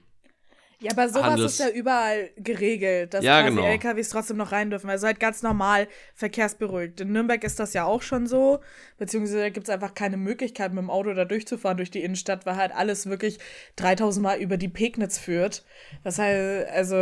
[0.79, 3.65] Ja, aber sowas Handels- ist ja überall geregelt, dass Ja, genau.
[3.65, 4.91] LKWs trotzdem noch rein dürfen.
[4.91, 7.01] Also halt ganz normal verkehrsberuhigt.
[7.01, 8.61] In Nürnberg ist das ja auch schon so,
[8.99, 12.45] beziehungsweise da gibt es einfach keine Möglichkeit, mit dem Auto da durchzufahren durch die Innenstadt,
[12.45, 13.39] weil halt alles wirklich
[13.77, 15.65] 3000 Mal über die Pegnitz führt.
[16.05, 16.95] Das heißt, also,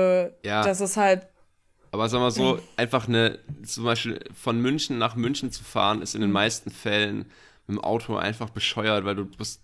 [0.45, 0.63] Ja.
[0.63, 1.27] das ist halt,
[1.91, 6.15] aber sagen wir so, einfach eine, zum Beispiel von München nach München zu fahren, ist
[6.15, 6.27] in Mhm.
[6.27, 7.19] den meisten Fällen
[7.67, 9.61] mit dem Auto einfach bescheuert, weil du bist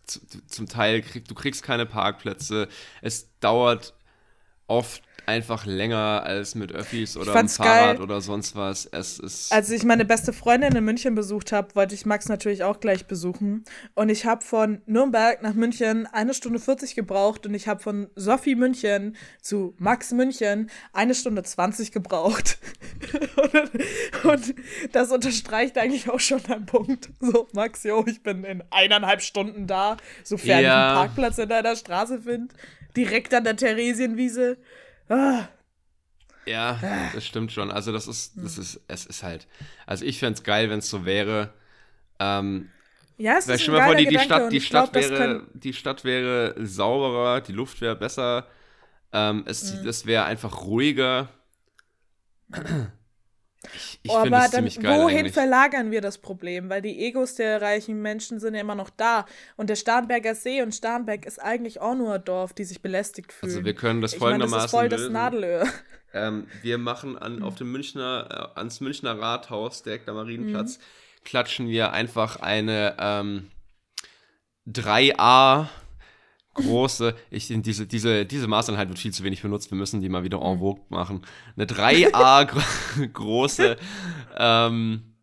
[0.49, 2.67] zum Teil, krieg, du kriegst keine Parkplätze,
[3.03, 3.95] es dauert
[4.71, 8.03] oft einfach länger als mit Öffis oder dem Fahrrad geil.
[8.03, 8.87] oder sonst was.
[8.87, 12.65] Es ist, Als ich meine beste Freundin in München besucht habe, wollte ich Max natürlich
[12.65, 13.65] auch gleich besuchen.
[13.95, 18.09] Und ich habe von Nürnberg nach München eine Stunde 40 gebraucht und ich habe von
[18.17, 22.59] Sophie München zu Max München eine Stunde 20 gebraucht.
[23.43, 24.55] und, und
[24.93, 27.11] das unterstreicht eigentlich auch schon einen Punkt.
[27.21, 30.89] So, Max, jo, ich bin in eineinhalb Stunden da, sofern ich Ja.
[30.89, 32.53] einen Parkplatz in deiner Straße finde.
[32.97, 34.59] Direkt an der Theresienwiese.
[35.09, 35.45] Ah,
[36.47, 36.79] Ja,
[37.15, 37.71] das stimmt schon.
[37.71, 39.47] Also das ist, das ist, es ist halt.
[39.87, 41.53] Also ich fände es geil, wenn es so wäre.
[42.19, 42.71] Ähm,
[43.19, 46.05] ja, es ist dir mal vor, die, die Stadt, die Stadt glaub, wäre, die Stadt
[46.05, 48.47] wäre sauberer, die Luft wäre besser,
[49.13, 49.89] ähm, es, Mhm.
[49.89, 51.29] es wäre einfach ruhiger.
[53.75, 55.33] Ich, ich Aber dann, wohin eigentlich.
[55.35, 56.71] verlagern wir das Problem?
[56.71, 59.27] Weil die Egos der reichen Menschen sind ja immer noch da.
[59.57, 63.33] Und der Starnberger See und Starnberg ist eigentlich auch nur ein Dorf, die sich belästigt
[63.33, 63.53] fühlen.
[63.53, 65.11] Also wir können das ich meine, das folgendermaßen ist voll das.
[65.11, 65.67] Nadelöhr.
[66.15, 70.79] Ähm, wir machen an, auf dem Münchner, äh, ans Münchner Rathaus, direkt am Marienplatz,
[71.25, 73.51] klatschen wir einfach eine ähm,
[74.67, 75.69] 3A
[76.55, 80.25] große, ich diese, diese, diese Maßeinheit wird viel zu wenig benutzt, wir müssen die mal
[80.25, 81.23] wieder en vogue machen.
[81.57, 82.61] Eine 3A gro
[83.13, 83.77] große
[84.37, 85.15] ähm,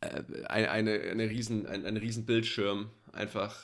[0.00, 3.54] äh, eine, eine, eine riesen, ein, ein riesen Bildschirm einfach,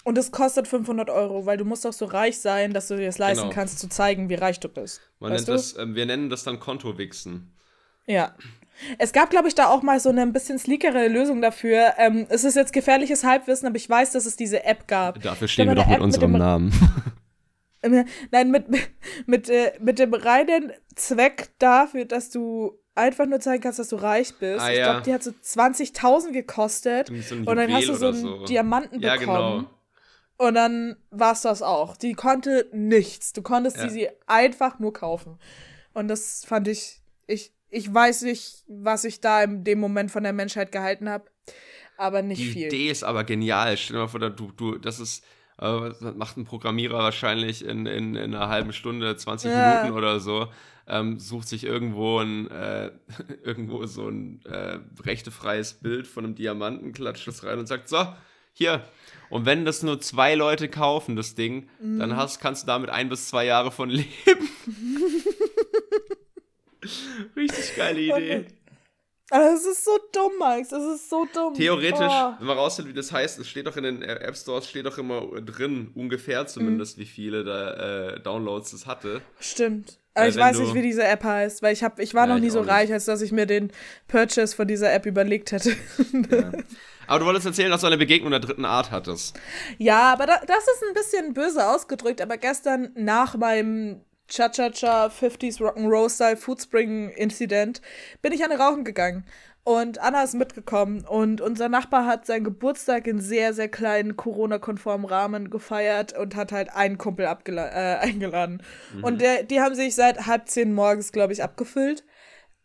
[0.03, 3.07] Und es kostet 500 Euro, weil du musst doch so reich sein, dass du dir
[3.07, 3.53] das leisten Genau.
[3.53, 5.01] kannst, zu zeigen, wie reich du bist.
[5.19, 5.51] Man weißt nennt du?
[5.53, 7.51] das, ähm, wir nennen das dann Kontowichsen.
[8.07, 8.35] Ja.
[8.97, 11.93] Es gab, glaube ich, da auch mal so eine ein bisschen sleekere Lösung dafür.
[11.97, 15.21] Ähm, es ist jetzt gefährliches Halbwissen, aber ich weiß, dass es diese App gab.
[15.21, 16.71] Dafür stehen wir doch mit App unserem dem- Namen.
[17.81, 18.65] Äh, Nein, mit,
[19.27, 23.97] mit, äh, mit dem reinen Zweck dafür, dass du einfach nur zeigen kannst, dass du
[23.97, 24.59] reich bist.
[24.59, 24.85] Ah, ich ja.
[24.85, 27.11] glaube, die hat so 20.000 gekostet.
[27.29, 28.45] So und dann hast du so einen so.
[28.45, 29.67] Diamanten Ja, bekommen.
[29.67, 29.69] genau.
[30.47, 31.95] Und dann war es das auch.
[31.95, 33.33] Die konnte nichts.
[33.33, 33.89] Du konntest Ja.
[33.89, 35.37] sie einfach nur kaufen.
[35.93, 40.23] Und das fand ich, ich, ich weiß nicht, was ich da in dem Moment von
[40.23, 41.25] der Menschheit gehalten habe,
[41.97, 42.67] aber nicht Die viel.
[42.67, 43.75] Idee ist aber genial.
[43.77, 45.23] Stell dir mal vor, du, du, das ist,
[45.59, 49.57] äh, macht ein Programmierer wahrscheinlich in, in, in einer halben Stunde, 20 Ja.
[49.83, 50.47] Minuten oder so,
[50.87, 52.91] ähm, sucht sich irgendwo ein, äh,
[53.43, 58.05] irgendwo so ein äh, rechtefreies Bild von einem Diamanten, klatscht das rein und sagt, so,
[58.53, 58.83] hier.
[59.29, 61.99] Und wenn das nur zwei Leute kaufen, das Ding, Mhm.
[61.99, 64.49] dann hast, kannst du damit ein bis zwei Jahre von leben.
[67.35, 68.45] Richtig geile Idee.
[69.31, 70.71] Aber es ist so dumm, Max.
[70.71, 71.55] Es ist so dumm.
[71.55, 72.33] Theoretisch, Oh.
[72.37, 74.99] wenn man rausfindet, wie das heißt, es steht doch in den App Stores, steht doch
[74.99, 79.21] immer drin, ungefähr zumindest, wie viele da, äh, Downloads es hatte.
[79.39, 79.97] Stimmt.
[80.13, 82.39] Aber ich weiß nicht, wie diese App heißt, weil ich hab, ich war Ja, noch
[82.39, 83.71] nie so reich, als dass ich mir den
[84.07, 85.75] Purchase von dieser App überlegt hätte.
[87.07, 89.37] Aber du wolltest erzählen, dass du eine Begegnung der dritten Art hattest.
[89.77, 95.59] Ja, aber da, das ist ein bisschen böse ausgedrückt, aber gestern nach meinem Cha-Cha-Cha 50s
[95.59, 97.81] Rock'n'Roll Style Foodspring Incident
[98.21, 99.25] bin ich an den Rauchen gegangen.
[99.63, 105.07] Und Anna ist mitgekommen und unser Nachbar hat seinen Geburtstag in sehr, sehr kleinen Corona-konformen
[105.07, 108.61] Rahmen gefeiert und hat halt einen Kumpel äh, eingeladen.
[109.01, 112.03] Und der, die haben sich seit halb zehn morgens, glaube ich, abgefüllt.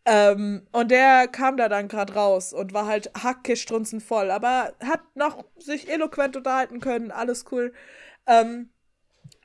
[0.05, 5.01] Ähm, und der kam da dann gerade raus und war halt hackestrunzen voll, aber hat
[5.15, 7.73] noch sich eloquent unterhalten können, alles cool.
[8.27, 8.69] Ähm,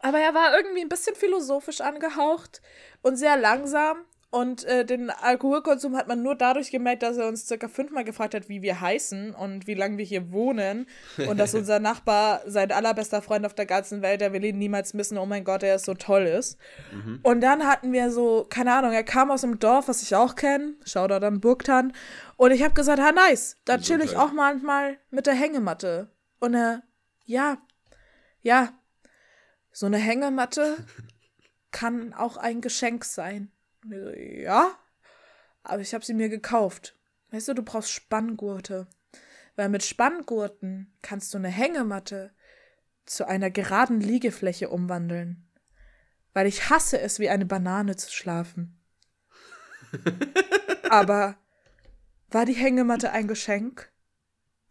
[0.01, 2.63] aber er war irgendwie ein bisschen philosophisch angehaucht
[3.03, 3.99] und sehr langsam.
[4.31, 8.35] Und äh, den Alkoholkonsum hat man nur dadurch gemerkt, dass er uns circa fünfmal gefragt
[8.35, 10.87] hat, wie wir heißen und wie lange wir hier wohnen.
[11.27, 14.95] Und dass unser Nachbar sein allerbester Freund auf der ganzen Welt, der will ihn niemals
[14.95, 16.59] missen, oh mein Gott, er ist so toll ist.
[17.23, 20.35] Und dann hatten wir so, keine Ahnung, er kam aus einem Dorf, was ich auch
[20.35, 21.93] kenne, Shoutout an Burgtan.
[22.37, 26.11] Und ich habe gesagt, ha, nice, da chill ich auch manchmal mit der Hängematte.
[26.41, 26.83] Und er,
[27.25, 27.59] ja,
[28.43, 28.71] ja,
[29.77, 30.79] so eine Hängematte
[31.71, 33.53] kann auch ein Geschenk sein.
[33.87, 34.75] So, ja,
[35.65, 36.97] aber ich habe sie mir gekauft.
[37.31, 38.87] Weißt du, du brauchst Spanngurte.
[39.55, 42.33] Weil mit Spanngurten kannst du eine Hängematte
[43.05, 45.47] zu einer geraden Liegefläche umwandeln.
[46.33, 48.81] Weil ich hasse es, wie eine Banane zu schlafen.
[50.89, 51.37] aber
[52.31, 53.93] war die Hängematte ein Geschenk?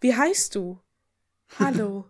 [0.01, 0.81] Wie heißt du?
[1.59, 2.09] Hallo.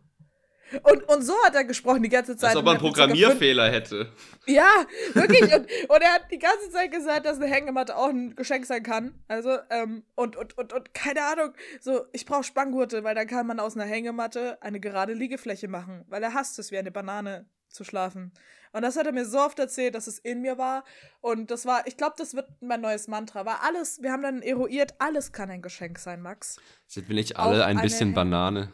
[0.83, 2.49] Und, und so hat er gesprochen die ganze Zeit.
[2.49, 4.11] Als ob man er einen Programmierfehler hätte.
[4.47, 4.67] ja,
[5.13, 5.43] wirklich.
[5.53, 8.83] Und, und er hat die ganze Zeit gesagt, dass eine Hängematte auch ein Geschenk sein
[8.83, 9.13] kann.
[9.27, 13.47] Also, ähm, und, und, und, und keine Ahnung, so, ich brauche Spanngurte, weil dann kann
[13.47, 17.45] man aus einer Hängematte eine gerade Liegefläche machen, weil er hasst es, wie eine Banane
[17.69, 18.33] zu schlafen.
[18.71, 20.83] Und das hat er mir so oft erzählt, dass es in mir war.
[21.21, 23.45] Und das war, ich glaube, das wird mein neues Mantra.
[23.45, 26.57] Weil alles, wir haben dann eruiert, alles kann ein Geschenk sein, Max.
[26.85, 28.73] Sind wir nicht Auch alle ein eine bisschen Banane?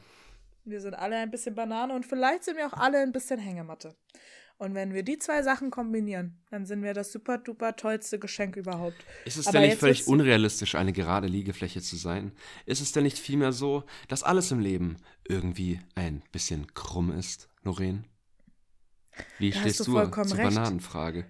[0.72, 3.96] Wir sind alle ein bisschen Banane und vielleicht sind wir auch alle ein bisschen Hängematte.
[4.58, 8.56] Und wenn wir die zwei Sachen kombinieren, dann sind wir das super duper tollste Geschenk
[8.56, 8.96] überhaupt.
[9.26, 12.32] Ist es Aber denn nicht völlig unrealistisch, eine gerade Liegefläche zu sein?
[12.66, 17.50] Ist es denn nicht vielmehr so, dass alles im Leben irgendwie ein bisschen krumm ist,
[17.64, 18.06] Noreen?
[19.40, 20.54] Wie Da stehst du du, vollkommen zur recht.
[20.54, 21.26] Bananenfrage?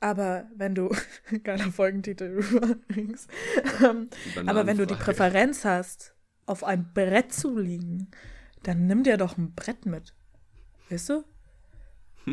[0.00, 0.94] Aber wenn du,
[1.42, 3.26] geiler Folgentitel übrigens,
[3.82, 4.08] ähm,
[4.46, 4.94] aber wenn du die.
[4.94, 6.14] Präferenz hast,
[6.46, 8.10] auf ein Brett zu liegen,
[8.62, 10.14] dann nimm dir doch ein Brett mit.
[10.88, 11.24] Weißt du?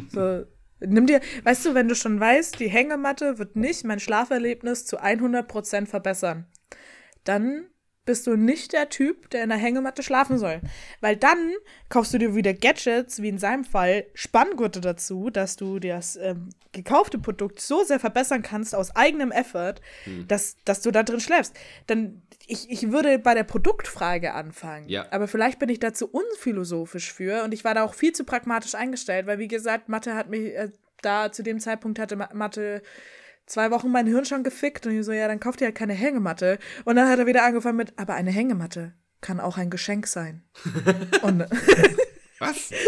[0.09, 0.45] So,
[0.79, 5.01] nimm dir, weißt du, wenn du schon weißt, die Hängematte wird nicht mein Schlaferlebnis zu
[5.01, 6.45] 100% verbessern,
[7.23, 7.67] dann
[8.07, 10.61] bist du nicht der Typ, der in der Hängematte schlafen soll.
[11.01, 11.51] Weil dann
[11.89, 16.49] kaufst du dir wieder Gadgets, wie in seinem Fall Spanngurte dazu, dass du das ähm,
[16.71, 20.25] gekaufte Produkt so sehr verbessern kannst aus eigenem Effort, hm.
[20.27, 21.53] dass, dass du da drin schläfst.
[21.87, 24.87] Dann, ich, ich würde bei der Produktfrage anfangen.
[24.87, 25.05] Ja.
[25.11, 28.73] Aber vielleicht bin ich dazu unphilosophisch für und ich war da auch viel zu pragmatisch
[28.73, 30.69] eingestellt, weil wie gesagt, Mathe hat mich äh,
[31.01, 32.81] da zu dem Zeitpunkt hatte Mathe
[33.45, 35.93] zwei Wochen mein Hirn schon gefickt und ich so, ja, dann kauft ihr halt keine
[35.93, 36.57] Hängematte.
[36.85, 40.43] Und dann hat er wieder angefangen mit, aber eine Hängematte kann auch ein Geschenk sein.
[41.21, 41.45] und,
[42.39, 42.71] Was?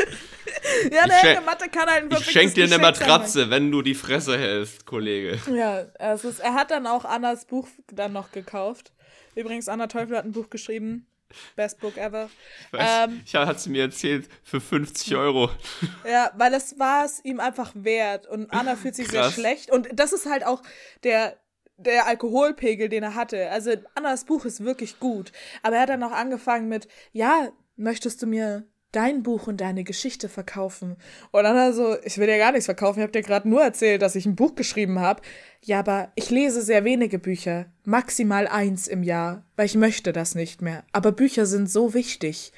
[0.92, 3.50] Ja, eine Hängematte kann halt ein Ich schenk dir eine Matratze, sein.
[3.50, 5.40] wenn du die Fresse hältst, Kollege.
[5.52, 8.94] Ja, es ist, er hat dann auch Annas Buch dann noch gekauft.
[9.36, 11.08] Übrigens, Anna Teufel hat ein Buch geschrieben,
[11.56, 12.30] Best Book ever.
[12.72, 15.50] Ich, weiß, ähm, ich hat sie mir erzählt für 50 Euro.
[16.10, 19.28] Ja, weil es war es ihm einfach wert und Anna fühlt sich Krass.
[19.28, 20.62] sehr schlecht und das ist halt auch
[21.04, 21.38] der
[21.78, 23.50] der Alkoholpegel, den er hatte.
[23.52, 28.22] Also Annas Buch ist wirklich gut, aber er hat dann auch angefangen mit ja, möchtest
[28.22, 30.98] du mir dein Buch und deine Geschichte verkaufen.
[31.32, 34.02] Und dann also, ich will dir gar nichts verkaufen, ich habe dir gerade nur erzählt,
[34.02, 35.22] dass ich ein Buch geschrieben habe.
[35.66, 40.34] Ja, aber ich lese sehr wenige Bücher, maximal eins im Jahr, weil ich möchte das
[40.34, 40.86] nicht mehr.
[40.94, 42.54] Aber Bücher sind so wichtig.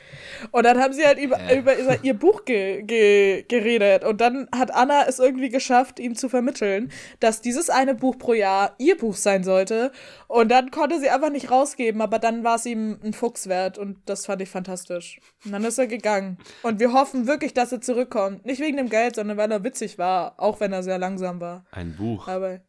[0.51, 1.57] Und dann haben sie halt über, äh.
[1.57, 4.03] über, ihr Buch ge, ge, geredet.
[4.03, 8.33] Und dann hat Anna es irgendwie geschafft, ihm zu vermitteln, dass dieses eine Buch pro
[8.33, 9.91] Jahr ihr Buch sein sollte.
[10.27, 13.79] Und dann konnte sie einfach nicht rausgeben, aber dann war es ihm ein Fuchs wert.
[13.79, 15.19] Und das fand ich fantastisch.
[15.43, 16.37] Und dann ist er gegangen.
[16.61, 18.45] Und wir hoffen wirklich, dass er zurückkommt.
[18.45, 21.65] Nicht wegen dem Geld, sondern weil er witzig war, auch wenn er sehr langsam war.
[21.71, 22.27] Ein Buch.
[22.27, 22.59] Aber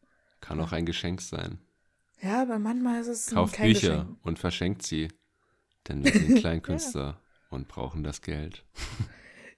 [0.43, 1.57] kann auch ein Geschenk sein.
[2.21, 4.17] Ja, aber manchmal ist es Kauft kein Bücher Geschenk.
[4.23, 5.07] und verschenkt sie.
[5.87, 7.19] Denn wir sind Kleinkünstler ja.
[7.49, 8.65] und brauchen das Geld.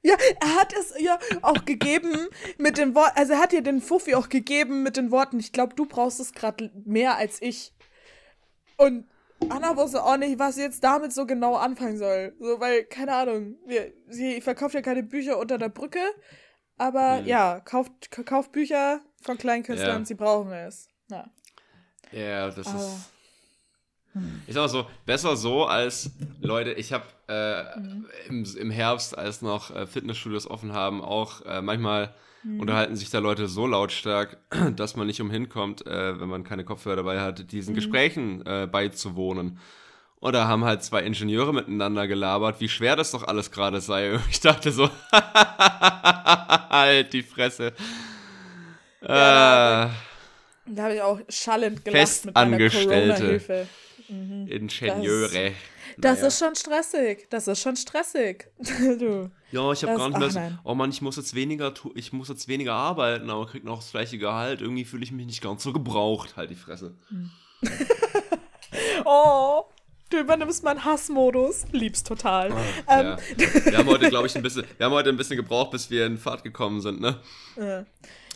[0.01, 2.27] Ja, er hat es ihr auch gegeben
[2.59, 5.51] mit den Worten, also er hat ihr den Fuffi auch gegeben mit den Worten, ich
[5.51, 7.73] glaube, du brauchst es gerade mehr als ich.
[8.77, 9.07] Und
[9.49, 12.35] Anna wusste auch nicht, was sie jetzt damit so genau anfangen soll.
[12.39, 16.01] So, weil, keine Ahnung, wir, sie verkauft ja keine Bücher unter der Brücke,
[16.77, 17.27] aber mhm.
[17.27, 20.05] ja, kauft, kauft Bücher, von kleinen Künstlern, ja.
[20.05, 20.87] sie brauchen es.
[21.09, 21.25] Ja,
[22.11, 22.77] ja das Aber.
[22.77, 23.11] ist.
[24.47, 28.05] Ich sag mal so, besser so als, Leute, ich habe äh, mhm.
[28.29, 32.61] im, im Herbst, als noch äh, Fitnessstudios offen haben, auch äh, manchmal mhm.
[32.61, 34.37] unterhalten sich da Leute so lautstark,
[34.77, 37.75] dass man nicht umhin kommt, äh, wenn man keine Kopfhörer dabei hat, diesen mhm.
[37.75, 39.59] Gesprächen äh, beizuwohnen.
[40.21, 44.17] Oder haben halt zwei Ingenieure miteinander gelabert, wie schwer das doch alles gerade sei.
[44.29, 47.73] Ich dachte so, halt die Fresse.
[49.07, 49.89] Ja, äh,
[50.67, 53.67] da habe ich auch schallend gelacht mit meiner Corona-Hilfe.
[54.07, 54.47] Mhm.
[54.49, 55.53] Ingenieure.
[55.97, 56.27] Das, naja.
[56.27, 57.27] ist schon stressig.
[57.29, 58.47] Das ist schon stressig.
[58.59, 59.31] du.
[59.51, 62.27] Ja, ich habe gar nicht mehr so, oh Mann, ich muss jetzt weniger ich muss
[62.27, 64.61] jetzt weniger arbeiten, aber krieg noch das gleiche Gehalt.
[64.61, 66.35] Irgendwie fühle ich mich nicht ganz so gebraucht.
[66.35, 66.95] Halt die Fresse.
[67.09, 67.31] Hm.
[69.05, 69.65] oh.
[70.15, 71.65] Du übernimmst meinen Hassmodus.
[71.73, 72.53] Liebst total.
[72.53, 72.55] Oh,
[72.89, 73.17] ähm.
[73.37, 73.65] ja.
[73.65, 76.05] Wir haben heute, glaube ich, ein bisschen, wir haben heute ein bisschen gebraucht, bis wir
[76.05, 77.19] in Fahrt gekommen sind, ne?
[77.57, 77.85] Ja.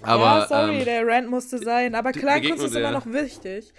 [0.02, 1.96] Aber, ja, sorry, ähm, der Rant musste sein.
[1.96, 3.72] Aber Kleinkunst ist immer noch wichtig.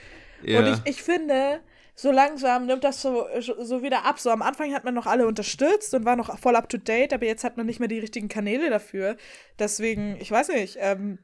[0.43, 1.61] Und ich, ich finde,
[1.95, 4.19] so langsam nimmt das so, so wieder ab.
[4.19, 7.13] So am Anfang hat man noch alle unterstützt und war noch voll up to date,
[7.13, 9.19] aber jetzt hat man nicht mehr die richtigen Kanäle dafür.
[9.59, 11.19] Deswegen, ich weiß nicht, ähm,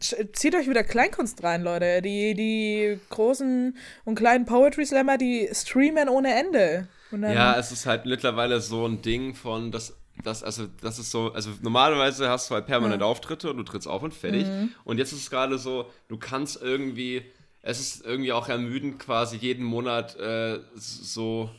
[0.00, 2.02] zieht euch wieder Kleinkunst rein, Leute.
[2.02, 6.88] Die, die großen und kleinen Poetry Slammer, die streamen ohne Ende.
[7.12, 11.32] ja, es ist halt mittlerweile so ein Ding von, dass das, also, das ist so,
[11.32, 13.06] also normalerweise hast du halt permanent ja.
[13.06, 14.46] Auftritte und du trittst auf und fertig.
[14.46, 14.70] Mhm.
[14.84, 17.22] Und jetzt ist es gerade so, du kannst irgendwie,
[17.62, 21.50] es ist irgendwie auch ermüdend, quasi jeden Monat äh, so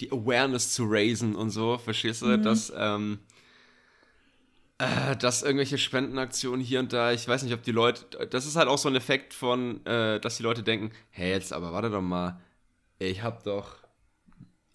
[0.00, 2.26] die Awareness zu raisen und so, verstehst du?
[2.26, 2.42] Mhm.
[2.42, 3.18] Dass, ähm,
[4.80, 8.56] äh, dass irgendwelche Spendenaktionen hier und da, ich weiß nicht, ob die Leute, das ist
[8.56, 11.90] halt auch so ein Effekt von, äh, dass die Leute denken, hey, jetzt aber warte
[11.90, 12.40] doch mal,
[12.98, 13.80] ich hab doch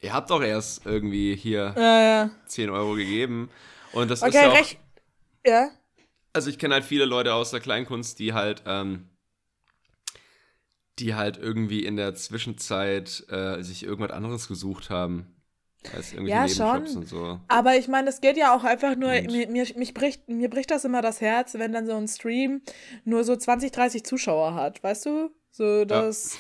[0.06, 2.30] ihr habt doch erst irgendwie hier ja, ja.
[2.46, 3.50] 10 Euro gegeben.
[3.92, 4.80] Und das okay, ist ja auch, recht.
[5.46, 5.70] Ja.
[6.34, 9.10] Also ich kenne halt viele Leute aus der Kleinkunst, die halt, ähm,
[11.00, 15.35] die halt irgendwie in der Zwischenzeit äh, sich irgendwas anderes gesucht haben.
[15.94, 17.06] Als ja, schon.
[17.06, 17.40] So.
[17.48, 20.72] Aber ich meine, es geht ja auch einfach nur, mir, mir, mich bricht, mir bricht
[20.72, 22.62] das immer das Herz, wenn dann so ein Stream
[23.04, 25.32] nur so 20, 30 Zuschauer hat, weißt du?
[25.52, 26.34] So, das.
[26.34, 26.40] Ja.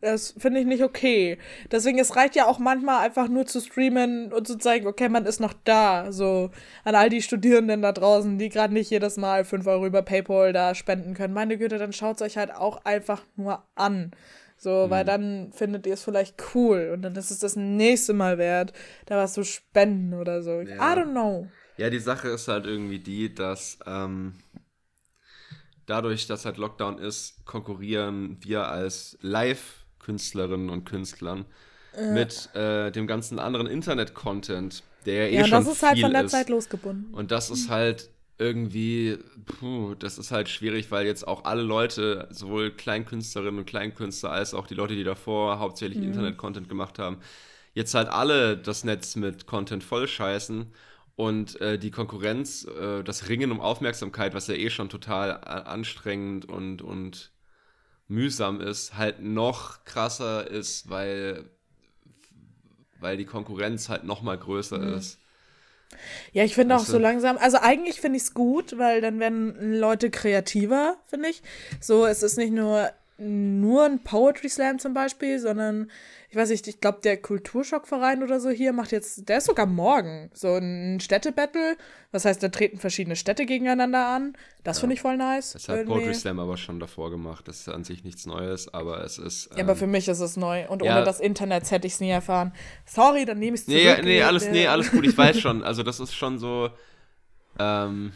[0.00, 1.38] Das finde ich nicht okay.
[1.72, 5.26] Deswegen, es reicht ja auch manchmal einfach nur zu streamen und zu zeigen, okay, man
[5.26, 6.12] ist noch da.
[6.12, 6.50] So
[6.84, 10.52] an all die Studierenden da draußen, die gerade nicht jedes Mal 5 Euro über PayPal
[10.52, 11.34] da spenden können.
[11.34, 14.12] Meine Güte, dann schaut es euch halt auch einfach nur an.
[14.58, 14.90] So, mhm.
[14.90, 18.72] weil dann findet ihr es vielleicht cool und dann ist es das nächste Mal wert,
[19.06, 20.60] da was zu spenden oder so.
[20.60, 20.76] Ja.
[20.76, 21.48] I don't know.
[21.76, 24.34] Ja, die Sache ist halt irgendwie die, dass ähm,
[25.86, 31.44] dadurch, dass halt Lockdown ist, konkurrieren wir als Live-Künstlerinnen und Künstlern
[31.96, 32.12] äh.
[32.12, 36.12] mit äh, dem ganzen anderen Internet-Content, der ja eh ja, schon das ist halt von
[36.12, 36.32] der ist.
[36.32, 37.14] Zeit losgebunden.
[37.14, 42.28] Und das ist halt irgendwie, puh, das ist halt schwierig, weil jetzt auch alle Leute,
[42.30, 46.04] sowohl Kleinkünstlerinnen und Kleinkünstler als auch die Leute, die davor hauptsächlich mhm.
[46.04, 47.18] Internet-Content gemacht haben,
[47.74, 50.72] jetzt halt alle das Netz mit Content vollscheißen
[51.16, 56.44] und äh, die Konkurrenz, äh, das Ringen um Aufmerksamkeit, was ja eh schon total anstrengend
[56.44, 57.32] und, und
[58.06, 61.50] mühsam ist, halt noch krasser ist, weil,
[63.00, 64.94] weil die Konkurrenz halt noch mal größer mhm.
[64.94, 65.18] ist.
[66.32, 69.78] Ja, ich finde auch so langsam, also eigentlich finde ich es gut, weil dann werden
[69.78, 71.42] Leute kreativer, finde ich.
[71.80, 75.90] So, es ist nicht nur, nur ein Poetry Slam zum Beispiel, sondern
[76.30, 79.64] ich weiß nicht, ich glaube, der Kulturschockverein oder so hier macht jetzt, der ist sogar
[79.64, 81.78] morgen, so ein Städtebattle.
[82.12, 84.36] Das heißt, da treten verschiedene Städte gegeneinander an.
[84.62, 84.80] Das ja.
[84.80, 85.52] finde ich voll nice.
[85.52, 87.48] Das hat Poetry Slam aber schon davor gemacht.
[87.48, 89.46] Das ist an sich nichts Neues, aber es ist.
[89.52, 90.68] Ähm, ja, aber ähm, für mich ist es neu.
[90.68, 92.52] Und ja, ohne das Internet hätte ich es nie erfahren.
[92.84, 93.80] Sorry, dann nehme ich es zurück.
[93.80, 95.62] Nee, nee, alles, nee, alles gut, ich weiß schon.
[95.62, 96.68] Also, das ist schon so.
[97.58, 98.12] Ähm,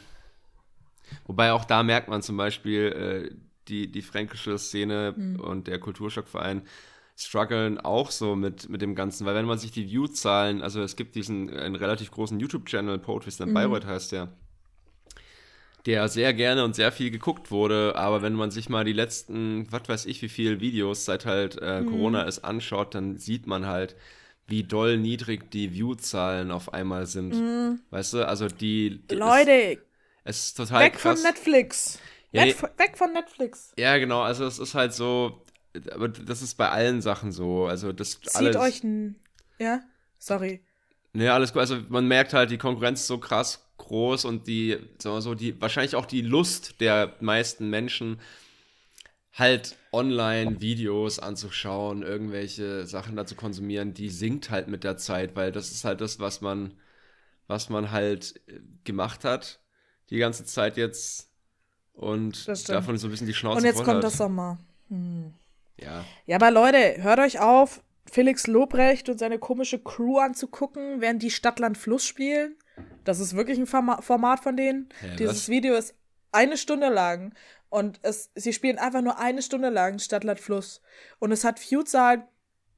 [1.26, 3.34] wobei auch da merkt man zum Beispiel, äh,
[3.68, 5.40] die, die fränkische Szene mhm.
[5.40, 6.62] und der Kulturschockverein
[7.24, 10.96] strugglen auch so mit, mit dem Ganzen, weil wenn man sich die View-Zahlen, also es
[10.96, 13.54] gibt diesen einen relativ großen YouTube-Channel, Poetry Slam mhm.
[13.54, 14.28] Bayreuth heißt der,
[15.86, 19.66] der sehr gerne und sehr viel geguckt wurde, aber wenn man sich mal die letzten,
[19.70, 21.86] was weiß ich, wie viele Videos seit halt äh, mhm.
[21.86, 23.96] Corona ist anschaut, dann sieht man halt,
[24.46, 27.34] wie doll niedrig die View-Zahlen auf einmal sind.
[27.34, 27.80] Mhm.
[27.90, 29.02] Weißt du, also die.
[29.10, 29.78] Leute!
[30.24, 31.20] Es, es ist total Weg krass.
[31.20, 31.98] von Netflix!
[32.32, 33.72] Ja, Net weg von Netflix!
[33.76, 35.41] Ja, genau, also es ist halt so,
[35.90, 37.66] aber das ist bei allen Sachen so.
[37.66, 39.16] Also das Zieht alles, euch ein.
[39.58, 39.80] Ja?
[40.18, 40.60] Sorry.
[41.12, 41.60] Nee, alles gut.
[41.60, 45.34] Also man merkt halt, die Konkurrenz ist so krass groß und die, sagen wir so,
[45.34, 48.18] die, wahrscheinlich auch die Lust der meisten Menschen,
[49.32, 55.36] halt online Videos anzuschauen, irgendwelche Sachen da zu konsumieren, die sinkt halt mit der Zeit,
[55.36, 56.74] weil das ist halt das, was man,
[57.46, 59.60] was man halt äh, gemacht hat,
[60.10, 61.30] die ganze Zeit jetzt
[61.94, 64.04] und davon so ein bisschen die Schnauze Und jetzt kommt hat.
[64.04, 64.58] das Sommer.
[64.88, 65.32] Hm.
[65.76, 66.04] Ja.
[66.26, 71.30] Ja, aber Leute, hört euch auf, Felix Lobrecht und seine komische Crew anzugucken, während die
[71.30, 72.56] Stadtland Fluss spielen.
[73.04, 74.88] Das ist wirklich ein Format von denen.
[75.02, 75.48] Ja, Dieses was?
[75.48, 75.94] Video ist
[76.30, 77.34] eine Stunde lang
[77.68, 80.82] und es, sie spielen einfach nur eine Stunde lang Stadtland Fluss.
[81.18, 82.24] Und es hat Viewzahlen,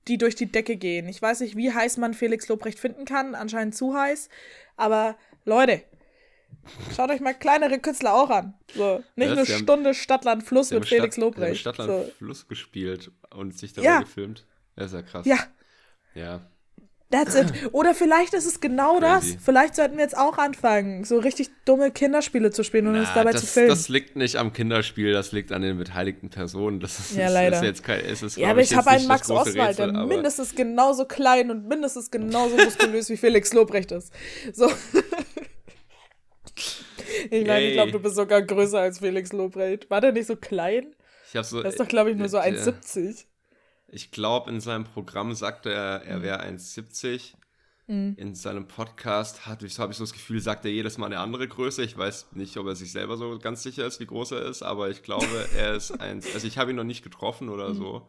[0.06, 1.08] die durch die Decke gehen.
[1.08, 3.34] Ich weiß nicht, wie heiß man Felix Lobrecht finden kann.
[3.34, 4.28] Anscheinend zu heiß.
[4.76, 5.82] Aber Leute,
[6.94, 8.54] Schaut euch mal kleinere Künstler auch an.
[8.74, 11.60] So, nicht ja, eine Stunde haben, Stadtland Fluss mit Felix Stadt, Lobrecht.
[11.60, 12.12] Stadtland so.
[12.18, 14.00] Fluss gespielt und sich dabei ja.
[14.00, 14.46] gefilmt.
[14.76, 15.26] Das ist ja krass.
[15.26, 15.38] Ja.
[16.14, 16.40] Ja.
[17.10, 17.52] That's it.
[17.72, 19.34] Oder vielleicht ist es genau Crazy.
[19.34, 19.44] das.
[19.44, 23.10] Vielleicht sollten wir jetzt auch anfangen, so richtig dumme Kinderspiele zu spielen und Na, uns
[23.14, 23.68] dabei das, zu filmen.
[23.68, 26.80] Das liegt nicht am Kinderspiel, das liegt an den beteiligten Personen.
[26.80, 27.58] Das ist, ja, leider.
[27.58, 30.56] Ist jetzt kein, ist es, ja, aber ich, ich habe einen Max Oswald, der mindestens
[30.56, 34.12] genauso klein und mindestens genauso muskulös wie Felix Lobrecht ist.
[34.52, 34.70] So.
[37.30, 39.90] Ich meine, ich glaube, du bist sogar größer als Felix Lobrecht.
[39.90, 40.94] War der nicht so klein?
[41.28, 43.24] Ich hab so, das ist doch, glaube ich, nur so 1,70.
[43.88, 47.34] Ich glaube, in seinem Programm sagte er, er wäre 1,70.
[47.86, 48.14] Mhm.
[48.16, 51.82] In seinem Podcast habe ich so das Gefühl, sagt er jedes Mal eine andere Größe.
[51.82, 54.62] Ich weiß nicht, ob er sich selber so ganz sicher ist, wie groß er ist,
[54.62, 55.26] aber ich glaube,
[55.56, 56.32] er ist eins.
[56.34, 57.74] Also ich habe ihn noch nicht getroffen oder mhm.
[57.74, 58.08] so.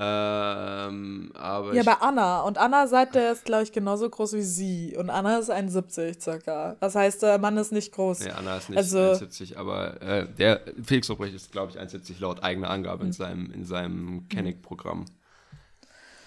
[0.00, 2.42] Ähm, aber ja, bei Anna.
[2.42, 4.96] Und Anna seitdem ist, glaube ich, genauso groß wie sie.
[4.96, 6.76] Und Anna ist 1,70 circa.
[6.78, 8.20] Das heißt, der Mann ist nicht groß.
[8.20, 12.20] Nee, Anna ist nicht also, 1,70, aber äh, der Felix Lobrecht ist, glaube ich, 1,70
[12.20, 13.12] laut eigener Angabe in hm.
[13.12, 15.06] seinem, in seinem Kennick-Programm.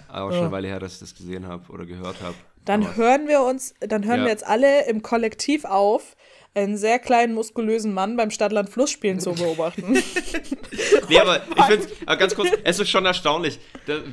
[0.09, 0.35] Aber ja.
[0.35, 2.35] schon eine Weile her, dass ich das gesehen habe oder gehört habe.
[2.65, 4.25] Dann aber hören wir uns, dann hören ja.
[4.25, 6.17] wir jetzt alle im Kollektiv auf,
[6.53, 9.93] einen sehr kleinen, muskulösen Mann beim Stadtland-Fluss-Spielen zu beobachten.
[11.09, 13.59] nee, aber ich finde es, ganz kurz, es ist schon erstaunlich,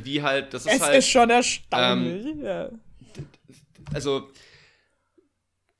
[0.04, 0.92] wie halt, das ist es halt.
[0.92, 2.70] Es ist schon erstaunlich, ähm, ja.
[3.92, 4.30] Also,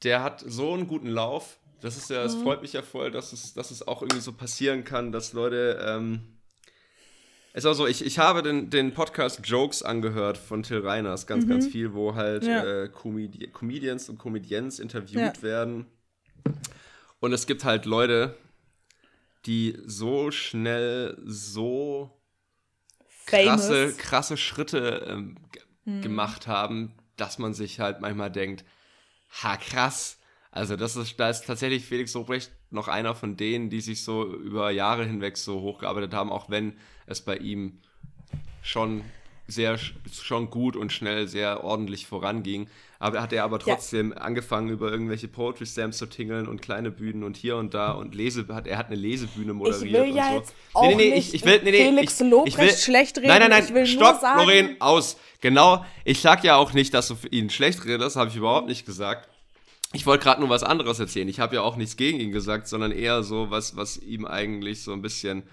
[0.03, 1.59] der hat so einen guten Lauf.
[1.81, 2.43] Das ist ja, es mhm.
[2.43, 5.79] freut mich ja voll, dass es, dass es auch irgendwie so passieren kann, dass Leute,
[5.87, 6.39] ähm,
[7.53, 11.29] es ist auch so, ich, ich habe den, den Podcast Jokes angehört von Till Reiners,
[11.29, 11.51] ganz, mhm.
[11.51, 12.65] ganz viel, wo halt ja.
[12.65, 15.43] äh, Comedi Comedians und Comedians interviewt ja.
[15.43, 15.87] werden
[17.21, 18.37] und es gibt halt Leute,
[19.47, 22.11] die so schnell so
[23.27, 25.37] krasse, krasse Schritte ähm,
[25.85, 26.03] hm.
[26.03, 28.65] gemacht haben, dass man sich halt manchmal denkt,
[29.43, 30.19] ha krass.
[30.51, 34.33] Also das ist, da ist tatsächlich Felix Lobrecht noch einer von denen, die sich so
[34.33, 36.77] über Jahre hinweg so hochgearbeitet haben, auch wenn
[37.07, 37.81] es bei ihm
[38.63, 39.05] schon
[39.49, 42.69] sehr schon gut und schnell sehr ordentlich voranging.
[43.01, 44.19] Aber hat er aber trotzdem ja.
[44.19, 48.15] angefangen, über irgendwelche Poetry Stamps zu tingeln und kleine Bühnen und hier und da und
[48.15, 49.85] Lese, hat, er hat eine Lesebühne moderiert.
[49.85, 50.37] Ich will ja so.
[50.37, 52.77] jetzt auch nee, nee, nee, ich, ich will, nee, nee, Felix ich, Lobrecht ich will,
[52.77, 53.29] schlecht reden.
[53.29, 55.17] Nein, nein, nein, ich will stopp, sagen, Lorraine, aus.
[55.41, 58.67] Genau, ich sag ja auch nicht, dass du für ihn schlecht redest, habe ich überhaupt
[58.67, 59.29] nicht gesagt.
[59.93, 61.29] Ich wollte gerade nur was anderes erzählen.
[61.29, 64.83] Ich habe ja auch nichts gegen ihn gesagt, sondern eher so was, was ihm eigentlich
[64.83, 65.45] so ein bisschen,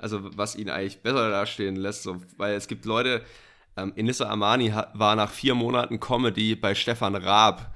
[0.00, 2.02] also was ihn eigentlich besser dastehen lässt.
[2.02, 3.22] So, weil es gibt Leute,
[3.76, 7.74] ähm, Inissa Amani hat, war nach vier Monaten Comedy bei Stefan Raab.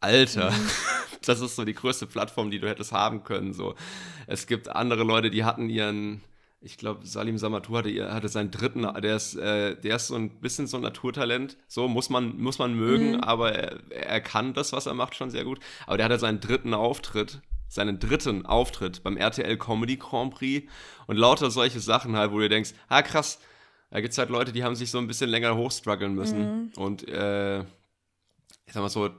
[0.00, 0.70] Alter, mhm.
[1.24, 3.52] das ist so die größte Plattform, die du hättest haben können.
[3.52, 3.74] So.
[4.26, 6.22] Es gibt andere Leute, die hatten ihren,
[6.60, 10.40] ich glaube, Salim Samatou hatte, hatte seinen dritten, der ist, äh, der ist so ein
[10.40, 11.56] bisschen so ein Naturtalent.
[11.66, 13.20] So muss man, muss man mögen, mhm.
[13.20, 15.58] aber er, er kann das, was er macht, schon sehr gut.
[15.86, 20.70] Aber der hatte seinen dritten Auftritt seinen dritten Auftritt beim RTL Comedy Grand Prix
[21.06, 23.38] und lauter solche Sachen halt, wo du denkst, ah krass,
[23.90, 26.40] da gibt es halt Leute, die haben sich so ein bisschen länger hochstruggeln müssen.
[26.40, 26.72] Mhm.
[26.76, 29.10] Und äh, ich sag mal so,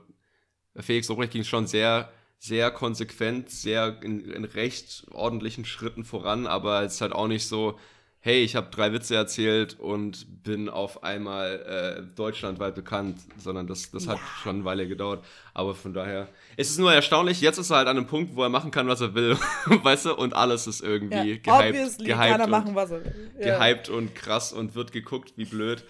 [0.76, 6.82] Felix Lobrecht ging schon sehr, sehr konsequent, sehr in, in recht ordentlichen Schritten voran, aber
[6.82, 7.78] es ist halt auch nicht so,
[8.22, 13.90] hey, ich habe drei Witze erzählt und bin auf einmal äh, deutschlandweit bekannt, sondern das,
[13.90, 14.12] das ja.
[14.12, 15.24] hat schon eine Weile gedauert.
[15.54, 18.42] Aber von daher, es ist nur erstaunlich, jetzt ist er halt an einem Punkt, wo
[18.42, 22.40] er machen kann, was er will, weißt du, und alles ist irgendwie ja, gehypt, gehypt,
[22.40, 23.30] und, machen, was er will.
[23.40, 23.58] Ja.
[23.58, 25.84] gehypt und krass und wird geguckt, wie blöd.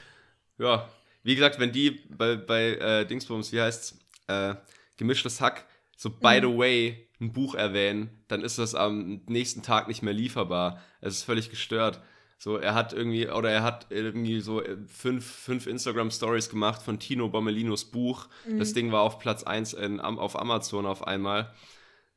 [0.59, 0.89] Ja,
[1.25, 4.55] wie gesagt, wenn die bei, bei äh, Dingsbums, wie heißt's, äh,
[4.97, 5.67] gemischtes Hack,
[5.97, 6.43] so by mhm.
[6.43, 10.81] the way, ein Buch erwähnen, dann ist das am nächsten Tag nicht mehr lieferbar.
[11.01, 12.01] Es ist völlig gestört.
[12.43, 16.99] So, er hat irgendwie, oder er hat irgendwie so äh, fünf, fünf Instagram-Stories gemacht von
[16.99, 18.29] Tino Bommelinos Buch.
[18.49, 18.59] Mhm.
[18.59, 21.53] Das Ding war auf Platz 1 in, auf Amazon auf einmal.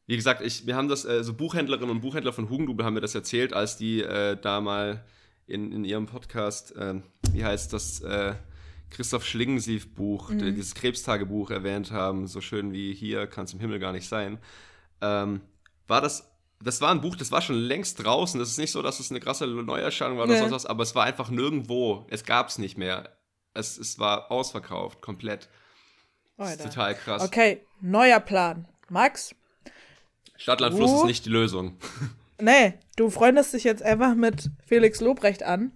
[0.08, 3.02] Wie gesagt, ich, wir haben das, äh, so Buchhändlerinnen und Buchhändler von Hugendubel haben mir
[3.02, 5.04] das erzählt, als die äh, da mal
[5.46, 7.02] in, in ihrem Podcast, äh,
[7.34, 8.36] wie heißt das, äh,
[8.92, 10.56] Christoph Schlingensief-Buch, mhm.
[10.56, 14.40] dieses Krebstagebuch erwähnt haben, so schön wie hier kann es im Himmel gar nicht sein.
[15.02, 15.42] Ähm,
[15.88, 16.33] war das
[16.64, 18.40] das war ein Buch, das war schon längst draußen.
[18.40, 20.40] Das ist nicht so, dass es eine krasse Neuerscheinung war oder nee.
[20.40, 22.06] sonst was, aber es war einfach nirgendwo.
[22.10, 23.10] Es gab es nicht mehr.
[23.54, 25.50] Es, es war ausverkauft, komplett.
[26.38, 27.24] Das ist total krass.
[27.24, 28.68] Okay, neuer Plan.
[28.90, 29.36] Max?
[30.38, 31.78] Stadtlandfluss ist nicht die Lösung.
[32.42, 35.72] Nee, du freundest dich jetzt einfach mit Felix Lobrecht an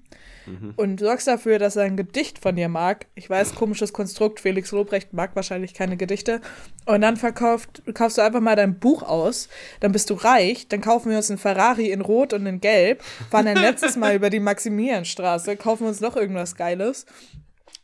[0.47, 0.73] mhm.
[0.75, 3.07] und sorgst dafür, dass er ein Gedicht von dir mag.
[3.15, 6.41] Ich weiß, komisches Konstrukt, Felix Lobrecht mag wahrscheinlich keine Gedichte.
[6.85, 10.81] Und dann verkauft, kaufst du einfach mal dein Buch aus, dann bist du reich, dann
[10.81, 14.29] kaufen wir uns einen Ferrari in Rot und in Gelb, fahren ein letztes Mal über
[14.29, 17.05] die Maximilianstraße, kaufen uns noch irgendwas Geiles.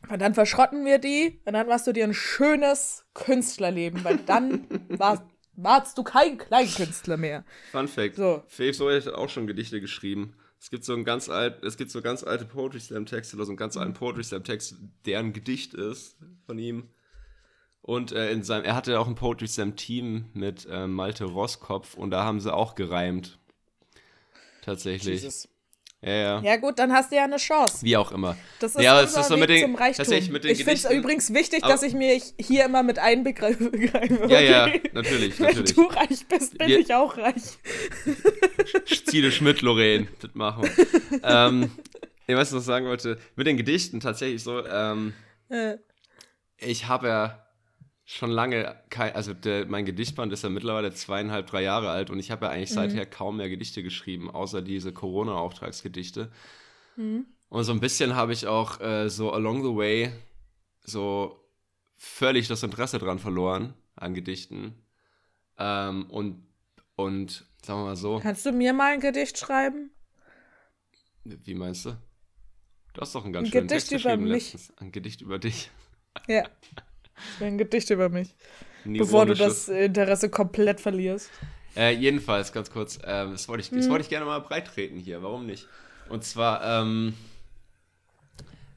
[0.10, 4.68] Und dann verschrotten wir die und dann machst du dir ein schönes Künstlerleben, weil dann
[4.90, 7.46] war, warst du kein Kleinkünstler mehr.
[7.72, 8.16] Fun Fact.
[8.16, 8.44] So.
[8.48, 10.36] Felix Lobrecht hat auch schon Gedichte geschrieben.
[10.64, 13.44] Es gibt so ein ganz alt, es gibt so ganz alte Poetry Slam Texte oder
[13.44, 16.88] so einen ganz alten Poetry Slam Text, der ein Gedicht ist von ihm.
[17.82, 21.96] Und äh, in seinem, er hatte auch ein Poetry Slam Team mit äh, Malte Rosskopf
[21.96, 23.40] und da haben sie auch gereimt.
[24.62, 25.24] Tatsächlich.
[25.24, 25.50] Jesus.
[26.04, 26.42] Ja, ja.
[26.42, 27.78] ja, gut, dann hast du ja eine Chance.
[27.82, 28.36] Wie auch immer.
[28.60, 30.06] Das ist ja, unser ist so mit den, zum Reichtum.
[30.34, 33.72] Mit den ich finde es übrigens wichtig, dass ich mir hier immer mit einbegreife.
[34.28, 35.74] Ja, ja, natürlich, Wenn natürlich.
[35.74, 37.58] du reich bist, bin Wir, ich auch reich.
[39.06, 41.20] Ziele Schmidt, Lorraine, das machen wir.
[41.24, 41.72] ähm,
[42.28, 43.18] ich weiß, was ich sagen wollte.
[43.36, 45.14] Mit den Gedichten tatsächlich so, ähm,
[45.50, 45.78] äh.
[46.58, 47.43] ich habe ja
[48.06, 52.20] schon lange kein, also der, mein Gedichtband ist ja mittlerweile zweieinhalb, drei Jahre alt und
[52.20, 52.76] ich habe ja eigentlich mhm.
[52.76, 56.32] seither kaum mehr Gedichte geschrieben, außer diese Corona-Auftragsgedichte.
[56.96, 57.26] Mhm.
[57.50, 60.12] Und so ein bisschen habe ich auch äh, so along the way
[60.82, 61.40] so
[61.96, 64.76] völlig das Interesse dran verloren an Gedichten.
[65.58, 66.46] Ähm, und,
[66.96, 68.20] und sagen wir mal so.
[68.20, 69.92] Kannst du mir mal ein Gedicht schreiben?
[71.24, 71.98] Wie meinst du?
[72.94, 74.54] Du hast doch einen ganz ein schönen Gedicht Text über mich.
[74.54, 74.78] Letztens.
[74.78, 75.72] Ein Gedicht über dich.
[76.28, 76.44] Ja.
[77.40, 78.36] Ein Gedicht über mich.
[78.86, 81.30] Bevor du das Interesse komplett verlierst.
[81.76, 83.92] Äh, jedenfalls, ganz kurz, äh, das, wollte ich, das hm.
[83.92, 85.68] wollte ich gerne mal breitreten hier, warum nicht?
[86.10, 87.14] Und zwar, ähm,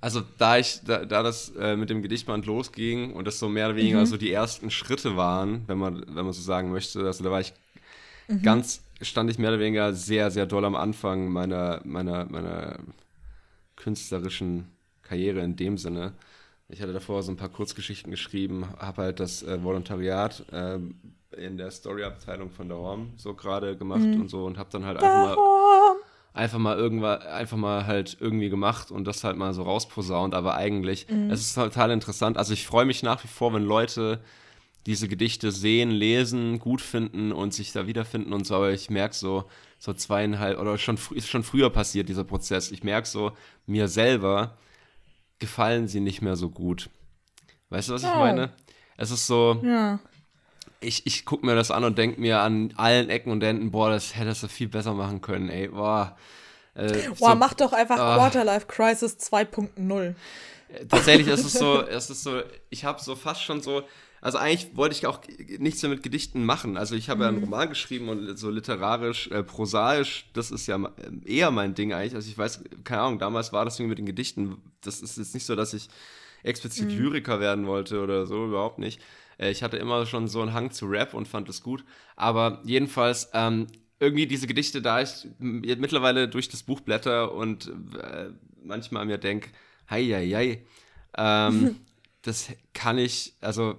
[0.00, 3.66] also da ich, da, da das äh, mit dem Gedichtband losging und das so mehr
[3.66, 4.06] oder weniger mhm.
[4.06, 7.40] so die ersten Schritte waren, wenn man, wenn man so sagen möchte, also da war
[7.40, 7.52] ich
[8.28, 8.42] mhm.
[8.42, 12.78] ganz, stand ich mehr oder weniger sehr, sehr doll am Anfang meiner, meiner, meiner
[13.74, 14.68] künstlerischen
[15.02, 16.12] Karriere in dem Sinne.
[16.68, 20.78] Ich hatte davor so ein paar Kurzgeschichten geschrieben, habe halt das äh, Volontariat äh,
[21.36, 24.22] in der Storyabteilung von der Horm so gerade gemacht mhm.
[24.22, 25.96] und so und habe dann halt einfach mal,
[26.32, 30.56] einfach mal irgendwann einfach mal halt irgendwie gemacht und das halt mal so rausposaunt, aber
[30.56, 31.30] eigentlich mhm.
[31.30, 32.36] es ist total interessant.
[32.36, 34.20] Also ich freue mich nach wie vor, wenn Leute
[34.86, 39.14] diese Gedichte sehen, lesen, gut finden und sich da wiederfinden und so, aber ich merke
[39.14, 39.44] so,
[39.78, 42.70] so zweieinhalb, oder schon, ist schon früher passiert, dieser Prozess.
[42.70, 43.32] Ich merke so,
[43.66, 44.56] mir selber
[45.38, 46.90] gefallen sie nicht mehr so gut.
[47.70, 48.18] Weißt du, was ich oh.
[48.18, 48.52] meine?
[48.96, 49.98] Es ist so, ja.
[50.80, 53.90] ich, ich gucke mir das an und denke mir an allen Ecken und Enden, boah,
[53.90, 56.16] das hättest du viel besser machen können, ey, boah.
[56.74, 58.16] Äh, boah, so, mach doch einfach ah.
[58.16, 60.14] Quarterlife Crisis 2.0.
[60.88, 63.82] Tatsächlich ist es so, es ist so, ich habe so fast schon so,
[64.26, 65.20] also eigentlich wollte ich auch
[65.60, 66.76] nichts mehr mit Gedichten machen.
[66.76, 67.22] Also ich habe mhm.
[67.22, 67.44] ja einen mhm.
[67.44, 70.80] Roman geschrieben und so literarisch, äh, prosaisch, das ist ja
[71.24, 72.16] eher mein Ding eigentlich.
[72.16, 75.32] Also ich weiß, keine Ahnung, damals war das irgendwie mit den Gedichten, das ist jetzt
[75.32, 75.88] nicht so, dass ich
[76.42, 76.98] explizit mhm.
[76.98, 79.00] Lyriker werden wollte oder so, überhaupt nicht.
[79.38, 81.84] Äh, ich hatte immer schon so einen Hang zu Rap und fand es gut.
[82.16, 83.68] Aber jedenfalls, ähm,
[84.00, 89.50] irgendwie diese Gedichte, da ich mittlerweile durch das Buch blätter und äh, manchmal mir denke,
[89.88, 90.64] hei, hei, hei,
[91.16, 91.76] ähm,
[92.22, 93.76] das kann ich, also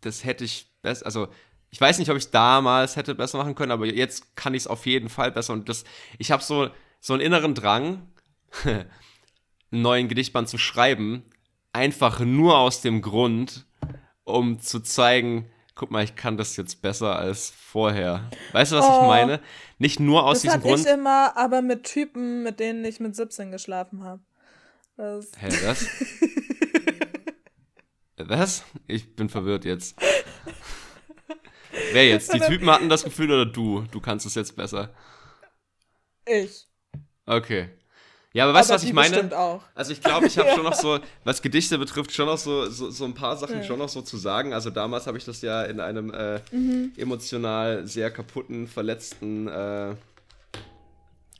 [0.00, 1.28] das hätte ich besser, also
[1.70, 4.62] ich weiß nicht, ob ich es damals hätte besser machen können, aber jetzt kann ich
[4.64, 5.52] es auf jeden Fall besser.
[5.52, 5.84] Und das,
[6.18, 6.68] ich habe so,
[7.00, 8.08] so einen inneren Drang,
[8.64, 8.86] einen
[9.70, 11.24] neuen Gedichtband zu schreiben,
[11.72, 13.66] einfach nur aus dem Grund,
[14.24, 18.28] um zu zeigen, guck mal, ich kann das jetzt besser als vorher.
[18.52, 19.40] Weißt du, was oh, ich meine?
[19.78, 20.74] Nicht nur aus diesem Grund.
[20.74, 24.20] Das ich immer, aber mit Typen, mit denen ich mit 17 geschlafen habe.
[24.98, 25.86] Hä, was?
[28.28, 28.64] Was?
[28.86, 29.96] Ich bin verwirrt jetzt.
[31.92, 32.32] Wer jetzt?
[32.32, 33.84] Die Typen hatten das Gefühl oder du?
[33.90, 34.90] Du kannst es jetzt besser.
[36.26, 36.66] Ich.
[37.26, 37.70] Okay.
[38.32, 39.36] Ja, aber weißt du, was ich meine?
[39.36, 39.62] Auch.
[39.74, 40.54] Also ich glaube, ich habe ja.
[40.54, 43.64] schon noch so, was Gedichte betrifft, schon noch so, so, so ein paar Sachen ja.
[43.64, 44.52] schon noch so zu sagen.
[44.52, 46.92] Also damals habe ich das ja in einem äh, mhm.
[46.96, 49.94] emotional sehr kaputten, verletzten äh,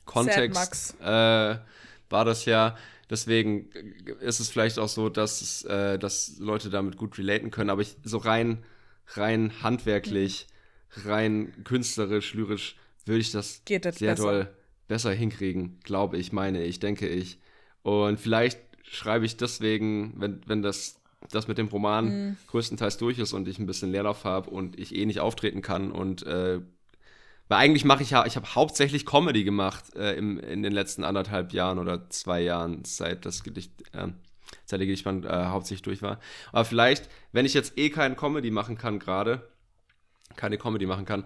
[0.04, 1.56] Kontext äh,
[2.08, 2.76] war das ja.
[3.10, 3.70] Deswegen
[4.20, 7.68] ist es vielleicht auch so, dass, äh, dass Leute damit gut relaten können.
[7.68, 8.62] Aber ich, so rein,
[9.08, 10.46] rein handwerklich,
[11.04, 14.22] rein künstlerisch, lyrisch, würde ich das, das sehr besser.
[14.22, 14.54] doll
[14.90, 17.38] besser hinkriegen, glaube ich, meine ich, denke ich.
[17.82, 21.00] Und vielleicht schreibe ich deswegen, wenn, wenn das,
[21.30, 22.36] das mit dem Roman mhm.
[22.48, 25.92] größtenteils durch ist und ich ein bisschen Leerlauf habe und ich eh nicht auftreten kann
[25.92, 26.60] und äh,
[27.50, 31.02] weil eigentlich mache ich ja, ich habe hauptsächlich Comedy gemacht äh, im, in den letzten
[31.02, 34.06] anderthalb Jahren oder zwei Jahren, seit das Gedicht, äh,
[34.66, 36.20] seit der Gedichtband äh, hauptsächlich durch war.
[36.52, 39.50] Aber vielleicht, wenn ich jetzt eh keinen Comedy machen kann gerade,
[40.36, 41.24] keine Comedy machen kann,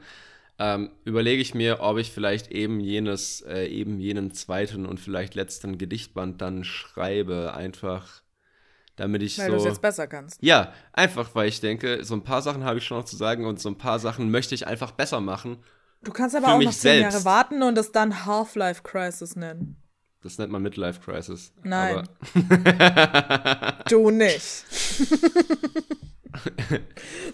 [0.59, 5.35] ähm, überlege ich mir, ob ich vielleicht eben jenes, äh, eben jenen zweiten und vielleicht
[5.35, 8.23] letzten Gedichtband dann schreibe, einfach
[8.97, 9.53] damit ich weil so.
[9.53, 10.43] Weil du es jetzt besser kannst.
[10.43, 13.45] Ja, einfach, weil ich denke, so ein paar Sachen habe ich schon noch zu sagen
[13.45, 15.59] und so ein paar Sachen möchte ich einfach besser machen
[16.05, 17.03] Du kannst aber auch noch zehn.
[17.03, 19.77] Jahre warten und es dann Half-Life Crisis nennen.
[20.23, 21.53] Das nennt man Midlife Crisis.
[21.65, 22.09] Nein.
[23.91, 24.39] du nicht.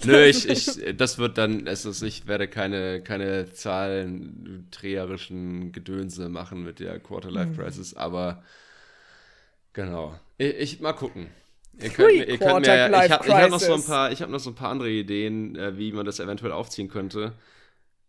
[0.04, 6.64] Nö, ich, ich, das wird dann, es ist, ich werde keine, keine zahlendreherischen Gedönse machen
[6.64, 7.56] mit der Quarter-Life mhm.
[7.56, 8.42] Crisis, aber
[9.72, 10.18] genau.
[10.36, 11.28] Ich, ich mal gucken.
[11.78, 14.40] Ihr könnt, ihr könnt mir, ich habe hab noch so ein paar, ich habe noch
[14.40, 17.32] so ein paar andere Ideen, äh, wie man das eventuell aufziehen könnte.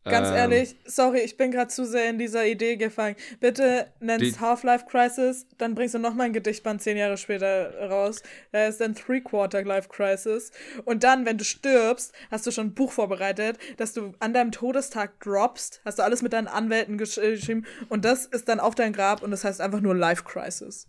[0.04, 3.16] Ganz ähm, ehrlich, sorry, ich bin gerade zu sehr in dieser Idee gefangen.
[3.40, 8.24] Bitte nenn's Half-Life Crisis, dann bringst du noch mal ein Gedichtband zehn Jahre später raus.
[8.52, 10.52] Da ist dann Three-Quarter-Life Crisis.
[10.86, 14.52] Und dann, wenn du stirbst, hast du schon ein Buch vorbereitet, dass du an deinem
[14.52, 18.60] Todestag droppst, hast du alles mit deinen Anwälten gesch äh, geschrieben und das ist dann
[18.60, 20.88] auf dein Grab und das heißt einfach nur Life Crisis.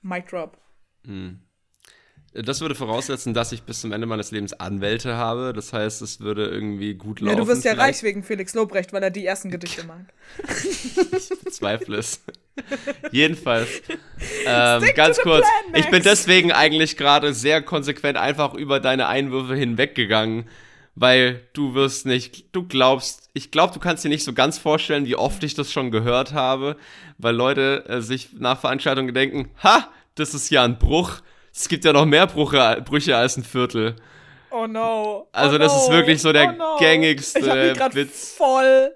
[0.00, 0.58] Mic Drop.
[1.04, 1.40] Hm.
[2.34, 5.52] Das würde voraussetzen, dass ich bis zum Ende meines Lebens Anwälte habe.
[5.54, 7.36] Das heißt, es würde irgendwie gut laufen.
[7.36, 7.96] Ja, du wirst ja vielleicht.
[7.96, 10.04] reich wegen Felix Lobrecht, weil er die ersten Gedichte mag.
[10.46, 12.20] ich bezweifle es.
[13.12, 13.68] Jedenfalls,
[14.46, 15.46] ähm, ganz kurz.
[15.46, 20.48] Plan, ich bin deswegen eigentlich gerade sehr konsequent einfach über deine Einwürfe hinweggegangen,
[20.96, 25.06] weil du wirst nicht, du glaubst, ich glaube, du kannst dir nicht so ganz vorstellen,
[25.06, 26.76] wie oft ich das schon gehört habe,
[27.16, 31.20] weil Leute äh, sich nach Veranstaltungen denken, ha, das ist ja ein Bruch
[31.58, 33.96] es gibt ja noch mehr Brüche, Brüche als ein Viertel.
[34.50, 35.28] Oh no.
[35.32, 35.82] Also oh das no.
[35.82, 36.76] ist wirklich so der oh no.
[36.78, 38.34] gängigste ich hab mich Witz.
[38.36, 38.94] voll,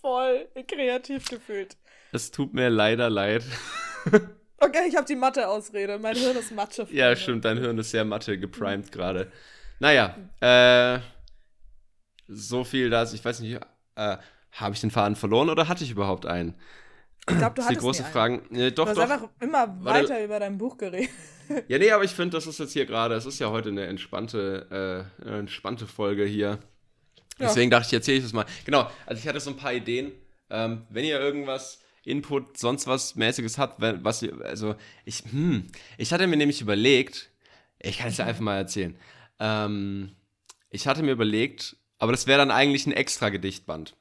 [0.00, 1.76] voll kreativ gefühlt.
[2.12, 3.44] Es tut mir leider leid.
[4.58, 5.98] Okay, ich habe die Mathe-Ausrede.
[5.98, 6.86] Mein Hirn ist Mathe.
[6.90, 7.44] Ja, stimmt.
[7.44, 9.30] Dein Hirn ist sehr Mathe geprimed gerade.
[9.80, 10.98] Naja, äh,
[12.26, 13.02] so viel da.
[13.04, 13.60] Ich weiß nicht,
[13.96, 14.16] äh,
[14.52, 16.54] habe ich den Faden verloren oder hatte ich überhaupt einen?
[17.28, 18.42] Ich glaube, du hattest die große Frage.
[18.50, 19.10] Nee, doch, du hast doch.
[19.10, 20.24] einfach immer weiter Warte.
[20.24, 21.10] über dein Buch geredet.
[21.68, 23.86] Ja, nee, aber ich finde, das ist jetzt hier gerade, es ist ja heute eine
[23.86, 26.58] entspannte, äh, eine entspannte Folge hier.
[27.38, 27.46] Ja.
[27.46, 28.46] Deswegen dachte ich, erzähle ich das mal.
[28.64, 30.10] Genau, also ich hatte so ein paar Ideen.
[30.50, 35.66] Ähm, wenn ihr irgendwas, Input, sonst was mäßiges habt, was ihr, also ich, hm,
[35.98, 37.30] ich hatte mir nämlich überlegt,
[37.80, 38.96] ich kann es ja einfach mal erzählen.
[39.40, 40.14] Ähm,
[40.70, 43.96] ich hatte mir überlegt, aber das wäre dann eigentlich ein extra Gedichtband.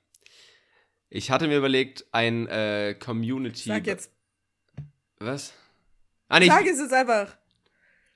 [1.16, 3.70] Ich hatte mir überlegt, ein äh, Community.
[3.70, 4.12] Sag jetzt.
[5.20, 5.54] Was?
[6.28, 7.38] Ah, nee, Sag ich, es jetzt einfach.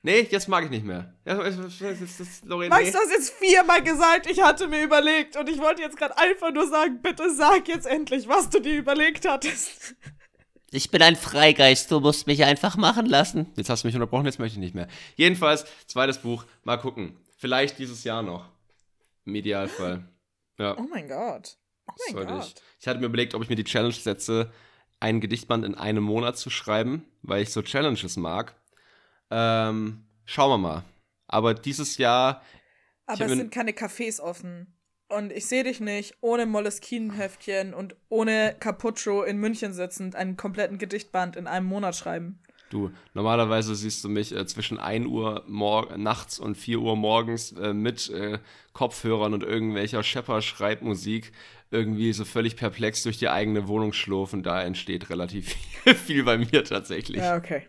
[0.02, 1.14] nee, jetzt mag ich nicht mehr.
[1.24, 1.38] Das,
[2.18, 2.92] das, Lorraine, Max, nee.
[2.92, 5.38] du hast jetzt viermal gesagt, ich hatte mir überlegt.
[5.38, 8.78] Und ich wollte jetzt gerade einfach nur sagen, bitte sag jetzt endlich, was du dir
[8.78, 9.96] überlegt hattest.
[10.72, 13.48] Ich bin ein Freigeist, du musst mich einfach machen lassen.
[13.56, 14.90] Jetzt hast du mich unterbrochen, jetzt möchte ich nicht mehr.
[15.16, 17.18] Jedenfalls, zweites Buch, mal gucken.
[17.38, 18.50] Vielleicht dieses Jahr noch.
[19.26, 20.04] Im Idealfall.
[20.58, 21.56] Ja, Oh mein Gott.
[21.90, 22.46] Oh mein Gott.
[22.46, 22.56] ich.
[22.80, 24.52] Ich hatte mir überlegt, ob ich mir die Challenge setze,
[25.00, 28.56] ein Gedichtband in einem Monat zu schreiben, weil ich so Challenges mag.
[29.32, 30.84] Ähm, schauen wir mal.
[31.28, 32.42] Aber dieses Jahr,
[33.06, 34.76] Aber es sind keine Cafés offen.
[35.08, 40.78] Und ich sehe dich nicht ohne Moleskine-Heftchen und ohne Cappuccio in München sitzend einen kompletten
[40.78, 42.40] Gedichtband in einem Monat schreiben.
[42.70, 47.74] du, normalerweise siehst du mich äh, zwischen 1 Uhr nachts und 4 Uhr morgens äh,
[47.74, 48.38] mit äh,
[48.74, 51.32] Kopfhörern und irgendwelcher Schepper-Schreibmusik
[51.72, 54.44] irgendwie so völlig perplex durch die eigene Wohnung schlurfen.
[54.44, 55.56] Da entsteht relativ
[56.06, 57.18] viel bei mir tatsächlich.
[57.18, 57.64] Ja, okay.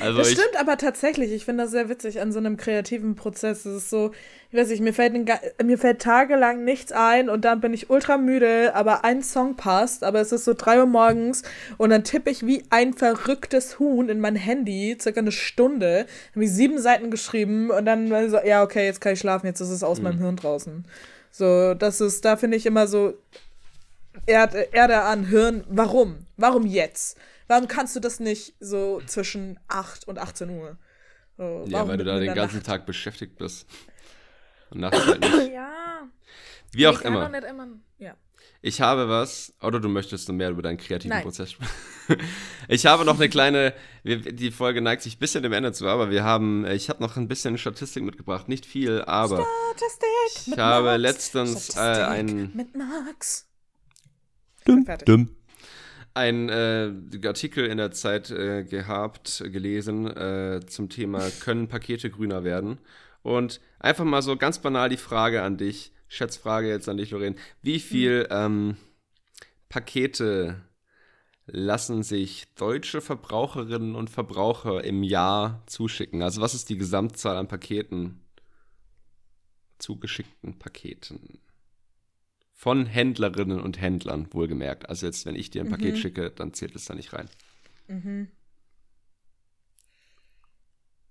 [0.00, 1.32] also Das ich, stimmt aber tatsächlich.
[1.32, 3.64] Ich finde das sehr witzig an so einem kreativen Prozess.
[3.64, 4.12] Es ist so,
[4.50, 7.88] ich weiß nicht, mir fällt, ga- mir fällt tagelang nichts ein und dann bin ich
[7.88, 11.42] ultra müde, aber ein Song passt, aber es ist so drei Uhr morgens
[11.78, 16.44] und dann tippe ich wie ein verrücktes Huhn in mein Handy, circa eine Stunde, habe
[16.44, 19.46] ich sieben Seiten geschrieben und dann war ich so, ja, okay, jetzt kann ich schlafen,
[19.46, 20.84] jetzt ist es aus meinem Hirn draußen.
[21.36, 23.20] So, das ist, da finde ich immer so,
[24.24, 26.26] Erde, Erde an, Hirn, warum?
[26.36, 27.18] Warum jetzt?
[27.48, 30.78] Warum kannst du das nicht so zwischen 8 und 18 Uhr?
[31.36, 32.66] So, ja, weil du da den ganzen Nacht?
[32.66, 33.66] Tag beschäftigt bist.
[34.70, 35.52] Und nachts halt nicht.
[35.52, 36.08] Ja.
[36.70, 37.24] Wie auch ich kann immer.
[37.24, 37.66] doch nicht immer.
[37.98, 38.14] Ja.
[38.66, 41.22] Ich habe was, oder du möchtest noch mehr über deinen kreativen Nein.
[41.22, 41.70] Prozess sprechen.
[42.68, 46.10] Ich habe noch eine kleine, die Folge neigt sich ein bisschen dem Ende zu, aber
[46.10, 50.54] wir haben, ich habe noch ein bisschen Statistik mitgebracht, nicht viel, aber Statistik.
[50.54, 53.46] ich habe letztens äh, einen Mit Max.
[54.64, 55.06] Dum, Fertig.
[55.06, 55.28] dum.
[56.14, 56.92] Ein äh,
[57.26, 62.78] Artikel in der Zeit äh, gehabt, gelesen äh, zum Thema, können Pakete grüner werden?
[63.22, 67.36] Und einfach mal so ganz banal die Frage an dich, Schätzfrage jetzt an dich, Lorraine.
[67.62, 68.76] Wie viel ähm,
[69.68, 70.62] Pakete
[71.46, 76.22] lassen sich deutsche Verbraucherinnen und Verbraucher im Jahr zuschicken?
[76.22, 78.20] Also was ist die Gesamtzahl an Paketen,
[79.78, 81.40] zugeschickten Paketen?
[82.52, 84.88] Von Händlerinnen und Händlern, wohlgemerkt.
[84.88, 85.98] Also jetzt, wenn ich dir ein Paket Mhm.
[85.98, 87.28] schicke, dann zählt es da nicht rein.
[87.88, 88.28] Mhm.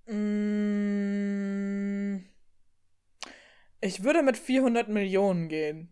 [0.07, 0.62] Mm.
[3.84, 5.89] Ich würde mit 400 Millionen gehen.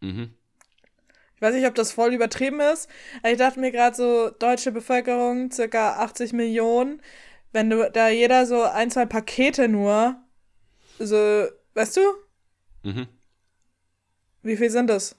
[0.00, 0.32] Mhm.
[1.34, 2.88] Ich weiß nicht, ob das voll übertrieben ist.
[3.18, 7.02] Aber ich dachte mir gerade so, deutsche Bevölkerung, circa 80 Millionen.
[7.50, 10.16] Wenn du da jeder so ein, zwei Pakete nur,
[11.00, 11.16] so,
[11.74, 12.00] weißt du,
[12.84, 13.06] Mhm.
[14.42, 15.16] wie viel sind das?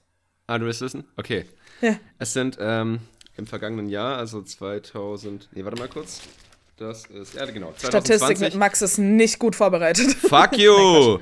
[0.48, 1.06] Ah, du willst wissen?
[1.18, 1.46] Okay.
[1.82, 1.98] Ja.
[2.20, 3.00] Es sind ähm,
[3.36, 5.50] im vergangenen Jahr, also 2000.
[5.52, 6.22] Nee, warte mal kurz.
[6.78, 7.74] Das ist, ja, genau.
[7.78, 8.40] Statistik 2020.
[8.42, 10.14] mit Max ist nicht gut vorbereitet.
[10.28, 11.20] Fuck you!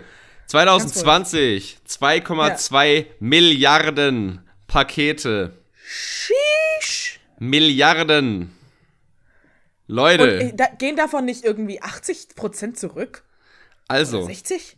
[0.47, 5.53] 2020 2,2 Milliarden Pakete.
[5.83, 7.19] Sheesh.
[7.39, 8.41] Milliarden.
[9.87, 13.23] Und Leute, äh, da, gehen davon nicht irgendwie 80% zurück?
[13.89, 14.77] Oder also, 60?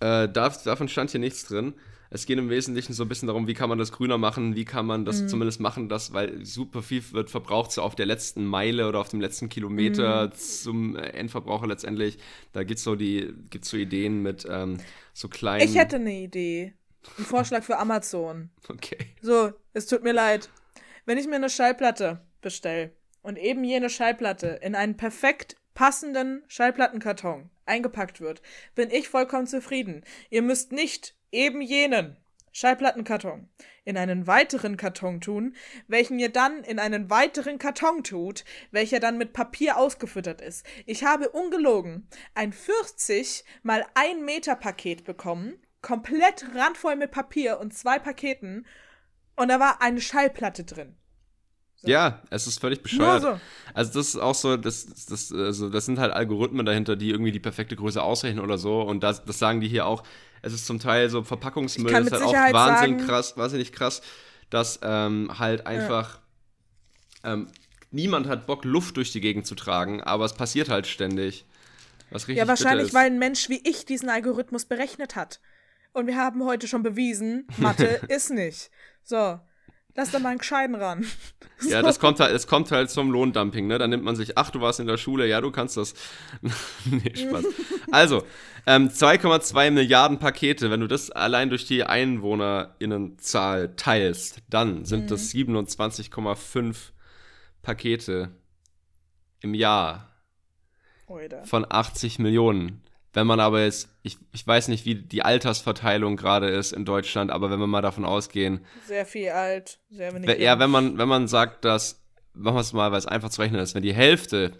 [0.00, 1.74] äh, davon stand hier nichts drin.
[2.10, 4.64] Es geht im Wesentlichen so ein bisschen darum, wie kann man das grüner machen, wie
[4.64, 8.46] kann man das zumindest machen, dass, weil super viel wird verbraucht, so auf der letzten
[8.46, 12.18] Meile oder auf dem letzten Kilometer zum äh, Endverbraucher letztendlich.
[12.52, 14.78] Da gibt's so die, gibt's so Ideen mit ähm,
[15.12, 15.68] so kleinen.
[15.68, 16.72] Ich hätte eine Idee.
[17.18, 18.50] Ein Vorschlag für Amazon.
[18.68, 18.98] Okay.
[19.22, 20.50] So, es tut mir leid.
[21.06, 22.92] Wenn ich mir eine Schallplatte bestelle
[23.22, 28.42] und eben jene Schallplatte in einen perfekt passenden Schallplattenkarton eingepackt wird,
[28.74, 30.04] bin ich vollkommen zufrieden.
[30.28, 32.16] Ihr müsst nicht eben jenen
[32.52, 33.48] Schallplattenkarton
[33.84, 35.54] in einen weiteren Karton tun,
[35.86, 40.66] welchen ihr dann in einen weiteren Karton tut, welcher dann mit Papier ausgefüttert ist.
[40.84, 47.72] Ich habe ungelogen ein 40 mal 1 Meter Paket bekommen, komplett randvoll mit Papier und
[47.72, 48.66] zwei Paketen
[49.36, 50.96] und da war eine Schallplatte drin.
[51.82, 53.22] Ja, es ist völlig bescheuert.
[53.22, 53.40] so.
[53.72, 57.30] Also das ist auch so, das, das, also das sind halt Algorithmen dahinter, die irgendwie
[57.30, 58.82] die perfekte Größe ausrechnen oder so.
[58.82, 60.02] Und das, das sagen die hier auch.
[60.42, 64.02] Es ist zum Teil so Verpackungsmüll, ist halt auch Sicherheit wahnsinnig sagen- krass, wahnsinnig krass,
[64.50, 66.20] dass ähm, halt einfach
[67.24, 67.48] ähm,
[67.90, 71.44] niemand hat Bock, Luft durch die Gegend zu tragen, aber es passiert halt ständig.
[72.10, 75.40] Was richtig Ja, wahrscheinlich, weil ein Mensch wie ich diesen Algorithmus berechnet hat.
[75.92, 78.70] Und wir haben heute schon bewiesen, Mathe ist nicht.
[79.02, 79.40] So.
[79.98, 81.04] Lass da mal einen Gescheiden ran.
[81.68, 83.78] Ja, das kommt halt, es kommt halt zum Lohndumping, ne?
[83.78, 85.92] Dann nimmt man sich, ach, du warst in der Schule, ja, du kannst das.
[86.84, 87.44] nee, Spaß.
[87.90, 88.22] Also,
[88.64, 95.08] ähm, 2,2 Milliarden Pakete, wenn du das allein durch die EinwohnerInnenzahl teilst, dann sind mhm.
[95.08, 96.76] das 27,5
[97.62, 98.30] Pakete
[99.40, 100.12] im Jahr
[101.08, 101.42] Oida.
[101.42, 102.82] von 80 Millionen.
[103.18, 107.32] Wenn man aber jetzt, ich, ich weiß nicht, wie die Altersverteilung gerade ist in Deutschland,
[107.32, 108.64] aber wenn wir mal davon ausgehen.
[108.86, 110.38] Sehr viel alt, sehr wenig.
[110.38, 112.00] Ja, wenn man, wenn man sagt, dass,
[112.32, 114.52] machen wir es mal, weil es einfach zu rechnen ist, wenn die Hälfte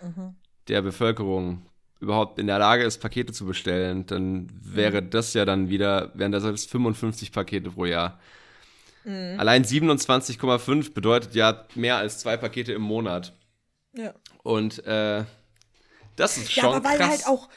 [0.00, 0.36] mhm.
[0.68, 1.66] der Bevölkerung
[1.98, 5.10] überhaupt in der Lage ist, Pakete zu bestellen, dann wäre mhm.
[5.10, 8.20] das ja dann wieder, wären das jetzt 55 Pakete pro Jahr.
[9.02, 9.34] Mhm.
[9.40, 13.32] Allein 27,5 bedeutet ja mehr als zwei Pakete im Monat.
[13.94, 14.14] Ja.
[14.44, 15.24] Und äh,
[16.14, 17.08] das ist schon ja, aber weil krass.
[17.08, 17.48] halt auch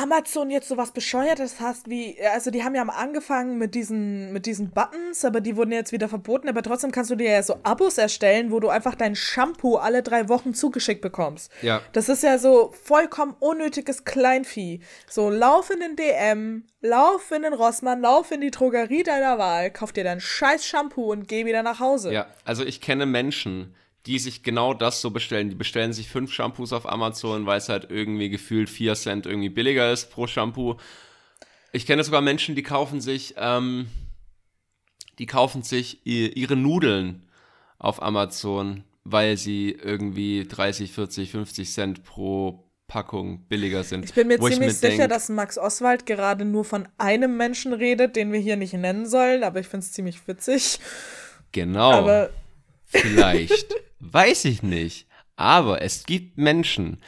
[0.00, 4.46] Amazon jetzt sowas Bescheuertes hast wie, also die haben ja am angefangen mit diesen, mit
[4.46, 7.58] diesen Buttons, aber die wurden jetzt wieder verboten, aber trotzdem kannst du dir ja so
[7.64, 11.52] Abos erstellen, wo du einfach dein Shampoo alle drei Wochen zugeschickt bekommst.
[11.60, 11.82] Ja.
[11.92, 14.80] Das ist ja so vollkommen unnötiges Kleinvieh.
[15.08, 19.70] So, lauf in den DM, lauf in den Rossmann, lauf in die Drogerie deiner Wahl,
[19.70, 22.12] kauf dir dein scheiß Shampoo und geh wieder nach Hause.
[22.12, 23.74] Ja, also ich kenne Menschen,
[24.06, 25.50] die sich genau das so bestellen.
[25.50, 29.50] Die bestellen sich fünf Shampoos auf Amazon, weil es halt irgendwie gefühlt vier Cent irgendwie
[29.50, 30.76] billiger ist pro Shampoo.
[31.72, 33.88] Ich kenne sogar Menschen, die kaufen sich, ähm,
[35.18, 37.28] die kaufen sich ihre Nudeln
[37.78, 44.06] auf Amazon, weil sie irgendwie 30, 40, 50 Cent pro Packung billiger sind.
[44.06, 47.72] Ich bin mir ziemlich mir sicher, denk, dass Max Oswald gerade nur von einem Menschen
[47.72, 50.80] redet, den wir hier nicht nennen sollen, aber ich finde es ziemlich witzig.
[51.52, 51.92] Genau.
[51.92, 52.30] Aber
[52.90, 53.74] Vielleicht.
[54.00, 55.06] Weiß ich nicht.
[55.36, 57.00] Aber es gibt Menschen,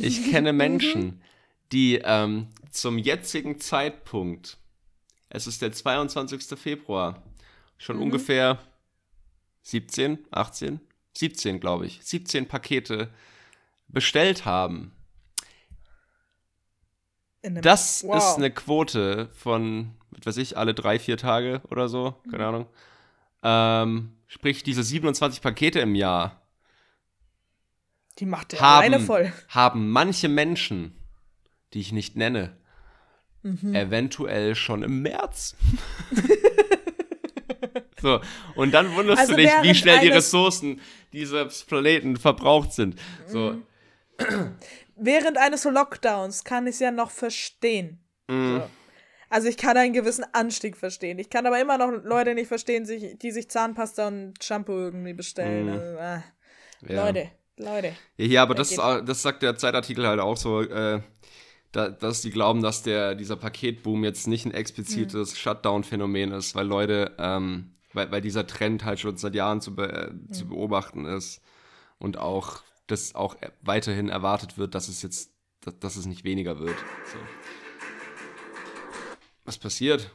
[0.00, 1.22] ich kenne Menschen,
[1.72, 4.58] die ähm, zum jetzigen Zeitpunkt,
[5.28, 6.58] es ist der 22.
[6.58, 7.22] Februar,
[7.78, 8.02] schon mhm.
[8.02, 8.58] ungefähr
[9.62, 10.80] 17, 18,
[11.16, 13.10] 17 glaube ich, 17 Pakete
[13.88, 14.92] bestellt haben.
[17.42, 18.16] Das wow.
[18.16, 22.48] ist eine Quote von, was weiß ich, alle drei, vier Tage oder so, keine mhm.
[22.48, 22.66] Ahnung.
[23.48, 26.42] Ähm, sprich, diese 27 Pakete im Jahr
[28.18, 29.32] die macht der haben, alleine voll.
[29.48, 30.96] Haben manche Menschen,
[31.74, 32.56] die ich nicht nenne,
[33.42, 33.74] mhm.
[33.74, 35.54] eventuell schon im März.
[38.00, 38.20] so,
[38.54, 40.80] und dann wunderst also du dich, wie schnell die Ressourcen
[41.12, 42.98] dieses Planeten verbraucht sind.
[43.26, 43.52] So.
[44.18, 44.56] Mhm.
[44.96, 48.02] Während eines Lockdowns kann ich es ja noch verstehen.
[48.28, 48.60] Mhm.
[48.60, 48.70] So.
[49.28, 51.18] Also ich kann einen gewissen Anstieg verstehen.
[51.18, 55.66] Ich kann aber immer noch Leute nicht verstehen, die sich Zahnpasta und Shampoo irgendwie bestellen.
[55.66, 55.72] Mhm.
[55.72, 57.04] Also, äh, ja.
[57.04, 57.92] Leute, Leute.
[58.16, 61.00] Ja, ja aber das, das sagt der Zeitartikel halt auch so, äh,
[61.72, 65.36] da, dass die glauben, dass der, dieser Paketboom jetzt nicht ein explizites mhm.
[65.36, 70.12] Shutdown-Phänomen ist, weil Leute, ähm, weil, weil dieser Trend halt schon seit Jahren zu, be
[70.12, 70.32] mhm.
[70.32, 71.42] zu beobachten ist
[71.98, 76.60] und auch, dass auch weiterhin erwartet wird, dass es jetzt, dass, dass es nicht weniger
[76.60, 76.76] wird.
[77.12, 77.18] So.
[79.46, 80.10] Was passiert?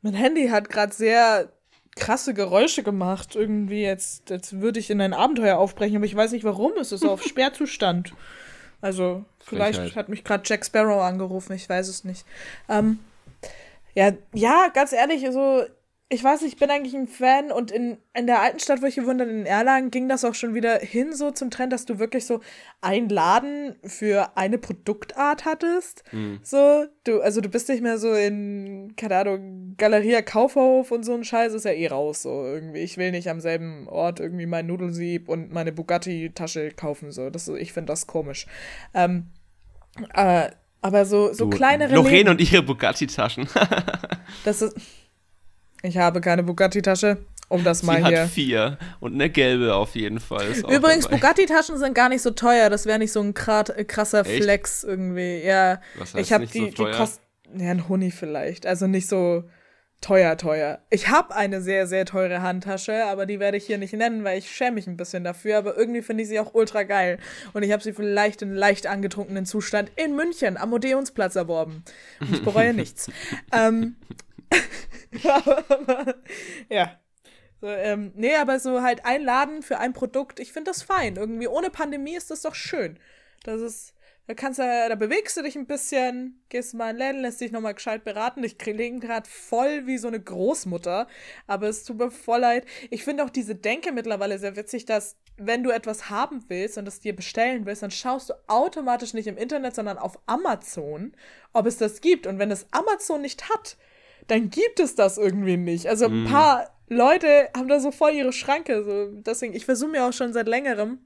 [0.00, 1.52] Mein Handy hat gerade sehr
[1.96, 3.34] krasse Geräusche gemacht.
[3.34, 6.72] Irgendwie jetzt, jetzt würde ich in ein Abenteuer aufbrechen, aber ich weiß nicht warum.
[6.80, 8.14] Es ist auf Sperrzustand.
[8.80, 9.96] Also, vielleicht Frechheit.
[9.96, 12.24] hat mich gerade Jack Sparrow angerufen, ich weiß es nicht.
[12.68, 13.00] Ähm,
[13.94, 15.64] ja, ja, ganz ehrlich, also
[16.08, 18.94] ich weiß, ich bin eigentlich ein Fan und in, in der alten Stadt, wo ich
[18.94, 21.98] gewohnt habe, in Erlangen, ging das auch schon wieder hin so zum Trend, dass du
[21.98, 22.40] wirklich so
[22.80, 26.04] einen Laden für eine Produktart hattest.
[26.12, 26.38] Mhm.
[26.44, 31.12] So, du, also du bist nicht mehr so in, keine Ahnung, Galeria Kaufhof und so
[31.12, 32.80] ein Scheiß ist ja eh raus, so irgendwie.
[32.80, 37.30] Ich will nicht am selben Ort irgendwie mein Nudelsieb und meine Bugatti-Tasche kaufen, so.
[37.30, 38.46] Das, ich finde das komisch.
[38.94, 39.26] Ähm,
[40.14, 40.50] äh,
[40.82, 41.92] aber so, so du, kleinere.
[41.92, 43.48] Lorraine und ihre Bugatti-Taschen.
[44.44, 44.76] das ist.
[45.86, 47.18] Ich habe keine Bugatti-Tasche.
[47.48, 48.26] Um das Sie mal hat hier.
[48.26, 50.48] vier und eine gelbe auf jeden Fall.
[50.68, 52.70] Übrigens, Bugatti-Taschen sind gar nicht so teuer.
[52.70, 54.42] Das wäre nicht so ein äh, krasser Echt?
[54.42, 55.42] Flex irgendwie.
[55.44, 57.20] Ja, Was heißt ich habe die, so die kosten
[57.56, 58.66] ja ein Huni vielleicht.
[58.66, 59.44] Also nicht so
[60.00, 60.80] teuer, teuer.
[60.90, 64.38] Ich habe eine sehr, sehr teure Handtasche, aber die werde ich hier nicht nennen, weil
[64.38, 65.58] ich schäme mich ein bisschen dafür.
[65.58, 67.18] Aber irgendwie finde ich sie auch ultra geil.
[67.52, 71.84] Und ich habe sie vielleicht in leicht angetrunkenen Zustand in München am Odeonsplatz erworben.
[72.20, 73.08] Und ich bereue nichts.
[73.52, 73.94] ähm,
[76.68, 77.00] ja.
[77.60, 81.16] So, ähm, nee, aber so halt ein Laden für ein Produkt, ich finde das fein.
[81.16, 82.98] Irgendwie ohne Pandemie ist das doch schön.
[83.44, 83.94] Das ist,
[84.26, 87.52] da kannst du, da bewegst du dich ein bisschen, gehst mal in Läden, lässt dich
[87.52, 88.44] nochmal gescheit beraten.
[88.44, 91.06] Ich klinge gerade voll wie so eine Großmutter,
[91.46, 92.66] aber es tut mir voll leid.
[92.90, 96.88] Ich finde auch diese Denke mittlerweile sehr witzig, dass wenn du etwas haben willst und
[96.88, 101.12] es dir bestellen willst, dann schaust du automatisch nicht im Internet, sondern auf Amazon,
[101.52, 102.26] ob es das gibt.
[102.26, 103.76] Und wenn es Amazon nicht hat,
[104.28, 105.86] dann gibt es das irgendwie nicht.
[105.88, 106.26] Also ein mhm.
[106.26, 108.84] paar Leute haben da so voll ihre Schranke.
[108.84, 109.10] So.
[109.22, 110.98] Deswegen, ich versuche mir auch schon seit längerem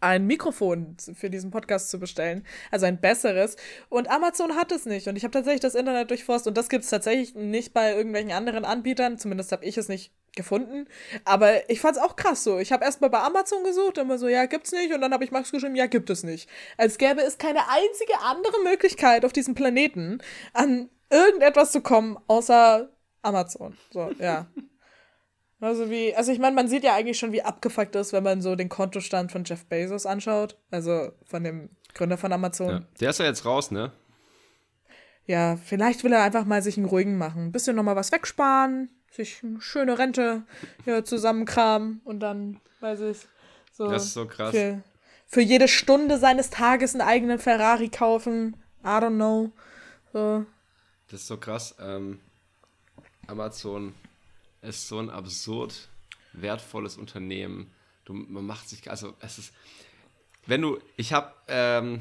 [0.00, 2.46] ein Mikrofon für diesen Podcast zu bestellen.
[2.70, 3.56] Also ein besseres.
[3.88, 5.08] Und Amazon hat es nicht.
[5.08, 8.32] Und ich habe tatsächlich das Internet durchforst und das gibt es tatsächlich nicht bei irgendwelchen
[8.32, 9.18] anderen Anbietern.
[9.18, 10.86] Zumindest habe ich es nicht gefunden.
[11.24, 12.58] Aber ich fand es auch krass so.
[12.58, 14.94] Ich habe erstmal bei Amazon gesucht, immer so, ja, gibt's nicht.
[14.94, 16.48] Und dann habe ich Max geschrieben, ja, gibt es nicht.
[16.76, 20.18] Als gäbe es keine einzige andere Möglichkeit auf diesem Planeten,
[20.52, 22.88] an irgendetwas zu kommen, außer
[23.22, 23.76] Amazon.
[23.92, 24.46] So, ja.
[25.60, 28.42] Also wie, also ich meine, man sieht ja eigentlich schon, wie abgefuckt ist, wenn man
[28.42, 30.56] so den Kontostand von Jeff Bezos anschaut.
[30.72, 32.68] Also von dem Gründer von Amazon.
[32.68, 33.92] Ja, der ist ja jetzt raus, ne?
[35.24, 37.44] Ja, vielleicht will er einfach mal sich einen ruhigen machen.
[37.44, 40.42] Ein bisschen nochmal was wegsparen, sich eine schöne Rente
[40.84, 43.18] ja, zusammenkramen und dann, weiß ich,
[43.72, 43.88] so.
[43.88, 44.50] Das ist so krass.
[44.50, 44.82] Für,
[45.28, 48.56] für jede Stunde seines Tages einen eigenen Ferrari kaufen.
[48.82, 49.52] I don't know.
[50.12, 50.44] So.
[51.12, 51.74] Das ist so krass.
[51.78, 52.20] Ähm,
[53.26, 53.94] Amazon
[54.62, 55.88] ist so ein absurd
[56.32, 57.70] wertvolles Unternehmen.
[58.06, 59.54] Du, man macht sich, also es ist,
[60.46, 62.00] wenn du, ich habe, ähm,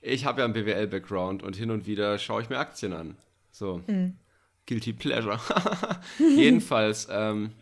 [0.00, 3.18] ich habe ja einen BWL-Background und hin und wieder schaue ich mir Aktien an.
[3.50, 4.16] So, mhm.
[4.64, 5.38] guilty pleasure.
[6.18, 7.52] Jedenfalls, ähm,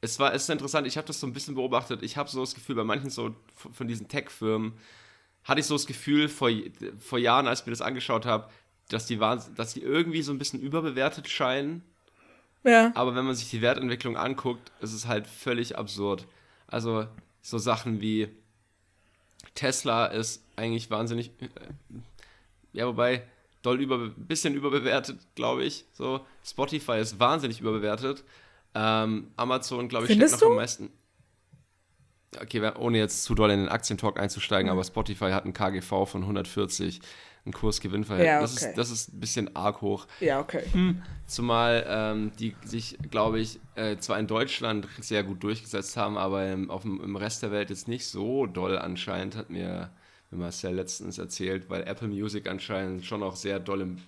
[0.00, 0.86] es war, es ist interessant.
[0.86, 2.04] Ich habe das so ein bisschen beobachtet.
[2.04, 3.34] Ich habe so das Gefühl, bei manchen so
[3.72, 4.74] von diesen Tech-Firmen
[5.42, 6.50] hatte ich so das Gefühl vor,
[6.98, 8.48] vor Jahren, als ich mir das angeschaut habe,
[8.92, 11.82] dass die, dass die irgendwie so ein bisschen überbewertet scheinen
[12.64, 12.92] ja.
[12.94, 16.26] Aber wenn man sich die Wertentwicklung anguckt, ist es halt völlig absurd.
[16.66, 17.06] Also
[17.42, 18.28] so Sachen wie
[19.54, 21.48] Tesla ist eigentlich wahnsinnig, äh,
[22.72, 23.22] ja, wobei
[23.62, 25.86] doll über, bisschen überbewertet, glaube ich.
[25.92, 28.24] So Spotify ist wahnsinnig überbewertet.
[28.74, 30.52] Ähm, Amazon, glaube ich, Findest steckt noch du?
[30.52, 30.90] am meisten.
[32.40, 34.72] Okay, ohne jetzt zu doll in den Aktientalk einzusteigen, mhm.
[34.72, 37.00] aber Spotify hat einen KGV von 140
[37.46, 38.28] ein Kursgewinnverhältnis.
[38.28, 38.42] Ja, okay.
[38.42, 40.06] das, ist, das ist ein bisschen arg hoch.
[40.20, 40.62] Ja, okay.
[40.72, 41.02] Hm.
[41.26, 46.50] Zumal ähm, die sich, glaube ich, äh, zwar in Deutschland sehr gut durchgesetzt haben, aber
[46.50, 49.90] im, auf dem, im Rest der Welt jetzt nicht so doll anscheinend, hat mir
[50.30, 53.98] Marcel letztens erzählt, weil Apple Music anscheinend schon auch sehr doll im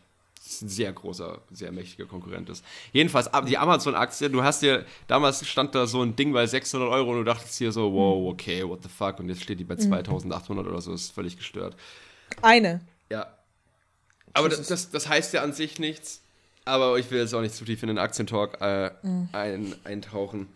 [0.60, 2.64] ein sehr großer, sehr mächtiger Konkurrent ist.
[2.92, 7.12] Jedenfalls, die Amazon-Aktie, du hast dir, damals stand da so ein Ding bei 600 Euro
[7.12, 8.32] und du dachtest dir so, wow, hm.
[8.32, 10.72] okay, what the fuck, und jetzt steht die bei 2800 mhm.
[10.72, 11.76] oder so, ist völlig gestört.
[12.42, 12.80] Eine.
[13.12, 13.26] Ja.
[14.32, 16.22] Aber das, das, das, heißt ja an sich nichts.
[16.64, 19.28] Aber ich will jetzt auch nicht zu tief in den Aktientalk äh, mhm.
[19.32, 20.48] ein, eintauchen.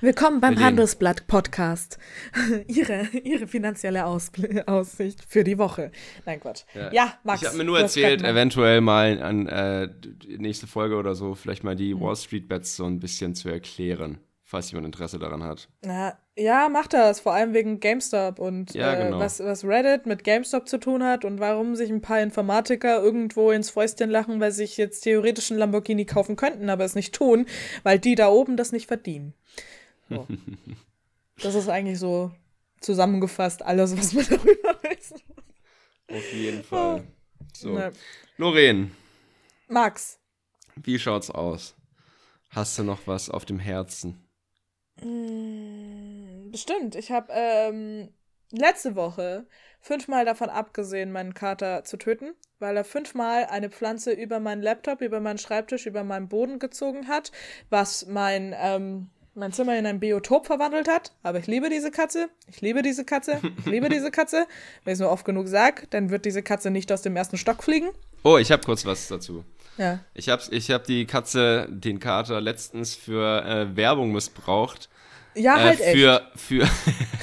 [0.00, 1.98] Willkommen beim Handelsblatt-Podcast.
[2.66, 4.32] ihre, ihre finanzielle Aus
[4.66, 5.92] Aussicht für die Woche.
[6.26, 6.62] Nein, Quatsch.
[6.74, 7.42] Ja, ja Max.
[7.42, 9.90] Ich habe mir nur erzählt, eventuell mal an äh,
[10.38, 12.00] nächste Folge oder so, vielleicht mal die mhm.
[12.00, 14.18] Wall Street Bets so ein bisschen zu erklären
[14.50, 15.68] falls jemand Interesse daran hat.
[15.82, 19.20] Na, ja, macht das, vor allem wegen GameStop und ja, äh, genau.
[19.20, 23.52] was, was Reddit mit GameStop zu tun hat und warum sich ein paar Informatiker irgendwo
[23.52, 27.14] ins Fäustchen lachen, weil sie sich jetzt theoretisch einen Lamborghini kaufen könnten, aber es nicht
[27.14, 27.46] tun,
[27.84, 29.34] weil die da oben das nicht verdienen.
[30.08, 30.26] So.
[31.42, 32.32] das ist eigentlich so
[32.80, 36.18] zusammengefasst alles, was man darüber wissen muss.
[36.18, 37.04] Auf jeden Fall.
[37.54, 37.74] So.
[37.74, 37.92] Na.
[38.36, 38.90] Lorraine.
[39.68, 40.18] Max.
[40.74, 41.76] Wie schaut's aus?
[42.48, 44.26] Hast du noch was auf dem Herzen?
[45.00, 46.94] Hm, bestimmt.
[46.94, 48.08] Ich habe ähm,
[48.50, 49.46] letzte Woche
[49.80, 55.00] fünfmal davon abgesehen, meinen Kater zu töten, weil er fünfmal eine Pflanze über meinen Laptop,
[55.00, 57.32] über meinen Schreibtisch, über meinen Boden gezogen hat,
[57.70, 61.12] was mein, ähm, mein Zimmer in ein Biotop verwandelt hat.
[61.22, 62.28] Aber ich liebe diese Katze.
[62.46, 63.40] Ich liebe diese Katze.
[63.58, 64.46] Ich liebe diese Katze.
[64.84, 67.38] Wenn ich es nur oft genug sage, dann wird diese Katze nicht aus dem ersten
[67.38, 67.90] Stock fliegen.
[68.22, 69.44] Oh, ich habe kurz was dazu.
[69.78, 70.00] Ja.
[70.14, 74.88] Ich habe ich hab die Katze, den Kater, letztens für äh, Werbung missbraucht.
[75.34, 76.40] Ja, äh, halt äh, für, echt.
[76.40, 76.68] Für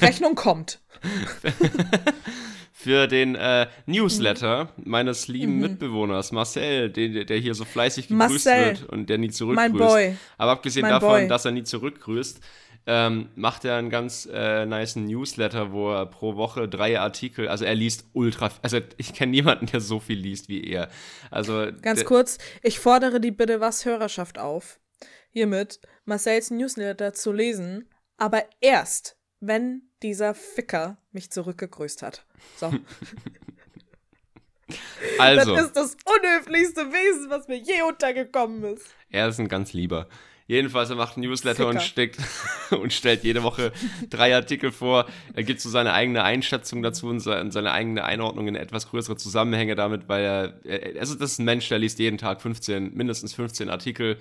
[0.02, 0.80] Rechnung kommt.
[2.72, 4.90] für den äh, Newsletter mhm.
[4.90, 5.60] meines lieben mhm.
[5.60, 9.72] Mitbewohners Marcel, den, der hier so fleißig gegrüßt Marcel, wird und der nie zurückgrüßt.
[9.72, 10.16] Mein Boy.
[10.36, 11.28] Aber abgesehen davon, Boy.
[11.28, 12.40] dass er nie zurückgrüßt,
[12.86, 17.64] ähm, macht er einen ganz äh, nice Newsletter, wo er pro Woche drei Artikel, also
[17.64, 20.88] er liest ultra, also ich kenne niemanden, der so viel liest wie er.
[21.30, 24.80] Also ganz kurz, ich fordere die bitte was Hörerschaft auf,
[25.30, 32.24] hiermit Marcells Newsletter zu lesen, aber erst, wenn dieser Ficker mich zurückgegrüßt hat.
[32.56, 32.72] So.
[35.18, 35.54] Also.
[35.54, 38.86] Das ist das unhöflichste Wesen, was mir je untergekommen ist.
[39.08, 40.08] Er ist ein ganz lieber.
[40.48, 42.16] Jedenfalls, er macht ein Newsletter und, steckt,
[42.70, 43.70] und stellt jede Woche
[44.08, 45.04] drei Artikel vor.
[45.34, 49.74] Er gibt so seine eigene Einschätzung dazu und seine eigene Einordnung in etwas größere Zusammenhänge
[49.74, 53.68] damit, weil er, also das ist ein Mensch, der liest jeden Tag 15, mindestens 15
[53.68, 54.16] Artikel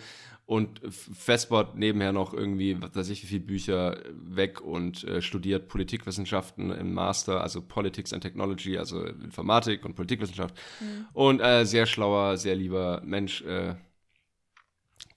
[0.46, 5.70] und Festbot nebenher noch irgendwie, was weiß ich, wie viele Bücher weg und äh, studiert
[5.70, 10.56] Politikwissenschaften im Master, also Politics and Technology, also Informatik und Politikwissenschaft.
[10.80, 11.06] Mhm.
[11.14, 13.76] Und äh, sehr schlauer, sehr lieber Mensch, äh,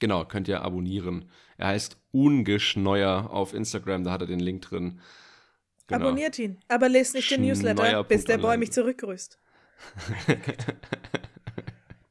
[0.00, 1.30] Genau, könnt ihr abonnieren.
[1.56, 5.00] Er heißt Ungeschneuer auf Instagram, da hat er den Link drin.
[5.86, 6.06] Genau.
[6.06, 9.38] Abonniert ihn, aber lest nicht den Newsletter, bis der Boy mich zurückgrüßt.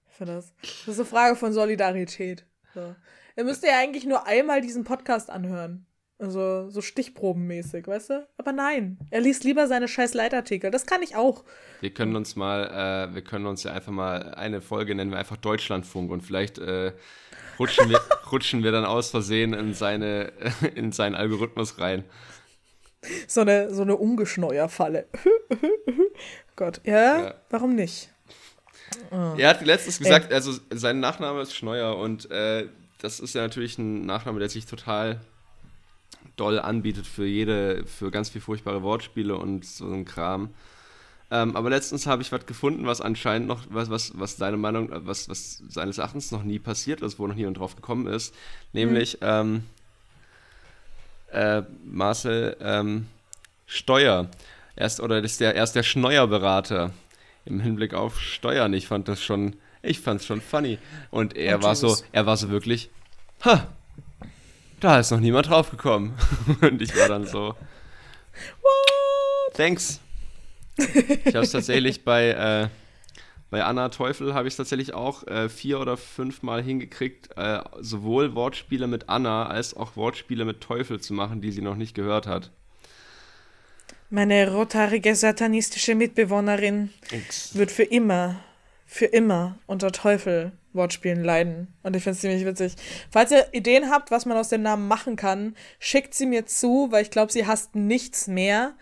[0.09, 0.53] Für das.
[0.61, 2.45] Das ist eine Frage von Solidarität.
[2.73, 2.95] So.
[3.37, 5.85] Ihr müsst ja eigentlich nur einmal diesen Podcast anhören.
[6.19, 8.27] Also so stichprobenmäßig, weißt du?
[8.37, 10.69] Aber nein, er liest lieber seine scheiß Leitartikel.
[10.69, 11.45] Das kann ich auch.
[11.79, 15.17] Wir können uns mal, äh, wir können uns ja einfach mal eine Folge nennen wir
[15.17, 16.91] einfach Deutschlandfunk und vielleicht äh,
[17.59, 18.01] rutschen, wir,
[18.31, 20.31] rutschen wir dann aus Versehen in seine,
[20.75, 22.03] in seinen Algorithmus rein.
[23.27, 25.07] So eine, so eine Ungeschneuerfalle.
[26.55, 28.09] Gott, ja, ja, warum nicht?
[29.11, 29.35] Oh.
[29.37, 30.35] Er hat letztens gesagt, Ey.
[30.35, 32.67] also sein Nachname ist Schneuer und äh,
[32.99, 35.21] das ist ja natürlich ein Nachname, der sich total
[36.35, 40.49] doll anbietet für jede, für ganz viel furchtbare Wortspiele und so ein Kram.
[41.31, 44.89] Ähm, aber letztens habe ich was gefunden, was anscheinend noch, was, was, was deine Meinung,
[44.91, 48.33] was, was seines Erachtens noch nie passiert ist, wo noch niemand drauf gekommen ist.
[48.73, 49.27] Nämlich, mhm.
[49.27, 49.63] ähm,
[51.31, 53.07] äh, Marcel, ähm,
[53.65, 54.29] Steuer.
[54.75, 56.91] Erst, oder ist der, erst der Schneuerberater
[57.45, 58.73] im Hinblick auf Steuern.
[58.73, 60.79] Ich fand das schon, ich fand es schon funny.
[61.11, 62.89] Und er oh, war so, er war so wirklich,
[63.43, 63.67] ha,
[64.79, 66.13] da ist noch niemand draufgekommen.
[66.61, 67.55] Und ich war dann so,
[68.61, 69.53] What?
[69.53, 69.99] thanks.
[71.25, 72.69] Ich habe es tatsächlich bei, äh,
[73.49, 78.35] bei Anna Teufel habe ich tatsächlich auch äh, vier oder fünf Mal hingekriegt, äh, sowohl
[78.35, 82.27] Wortspiele mit Anna als auch Wortspiele mit Teufel zu machen, die sie noch nicht gehört
[82.27, 82.51] hat.
[84.11, 87.55] Meine rothaarige satanistische Mitbewohnerin X.
[87.55, 88.39] wird für immer,
[88.85, 91.73] für immer unter Teufel Wortspielen leiden.
[91.83, 92.73] Und ich finde es ziemlich witzig.
[93.11, 96.87] Falls ihr Ideen habt, was man aus dem Namen machen kann, schickt sie mir zu,
[96.91, 98.73] weil ich glaube, sie hasst nichts mehr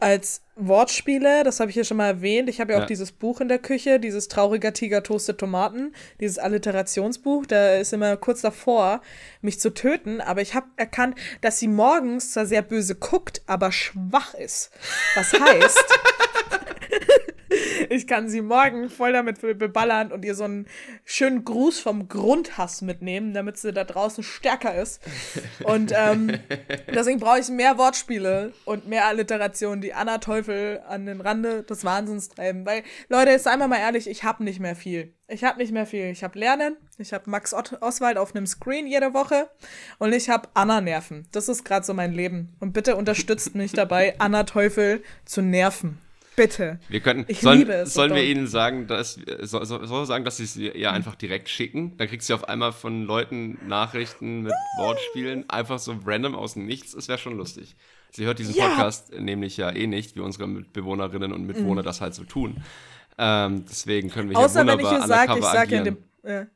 [0.00, 1.44] als Wortspiele.
[1.44, 2.48] Das habe ich hier schon mal erwähnt.
[2.48, 5.94] Ich habe ja, ja, auch dieses Buch in der Küche, dieses Trauriger Tiger toastet Tomaten,
[6.20, 7.46] dieses Alliterationsbuch.
[7.46, 9.00] Da ist immer kurz davor,
[9.40, 10.20] mich zu töten.
[10.20, 14.70] Aber ich habe erkannt, dass sie morgens zwar sehr böse guckt, aber schwach ist.
[15.14, 15.98] Was heißt,
[17.90, 20.66] ich kann sie morgen voll damit beballern und ihr so einen
[21.04, 25.00] schönen Gruß vom Grundhass mitnehmen, damit sie da draußen stärker ist.
[25.64, 26.38] Und ähm,
[26.94, 31.84] deswegen brauche ich mehr Wortspiele und mehr Alliterationen, die Anna Teufel an den Rande des
[31.84, 32.66] Wahnsinns treiben.
[32.66, 35.14] Weil, Leute, seien wir mal ehrlich, ich habe nicht mehr viel.
[35.26, 36.04] Ich habe nicht mehr viel.
[36.10, 39.48] Ich habe Lernen, ich habe Max Ott Oswald auf einem Screen jede Woche
[39.98, 41.26] und ich habe Anna nerven.
[41.32, 42.54] Das ist gerade so mein Leben.
[42.60, 45.98] Und bitte unterstützt mich dabei, Anna Teufel zu nerven.
[46.36, 46.78] Bitte.
[46.88, 47.94] Wir könnten, ich sollen, liebe es.
[47.94, 51.96] Sollen wir ihnen sagen, dass, soll, soll sagen, dass sie es ihr einfach direkt schicken?
[51.96, 56.66] Dann kriegst du auf einmal von Leuten Nachrichten mit Wortspielen, einfach so random aus dem
[56.66, 56.94] Nichts.
[56.94, 57.76] Es wäre schon lustig.
[58.10, 58.68] Sie hört diesen ja.
[58.68, 61.86] Podcast nämlich ja eh nicht, wie unsere Mitbewohnerinnen und Mitbewohner mhm.
[61.86, 62.62] das halt so tun.
[63.18, 65.96] Ähm, deswegen können wir hier Außer wunderbar wenn ich hier sage, ich sage in dem,
[66.22, 66.46] äh,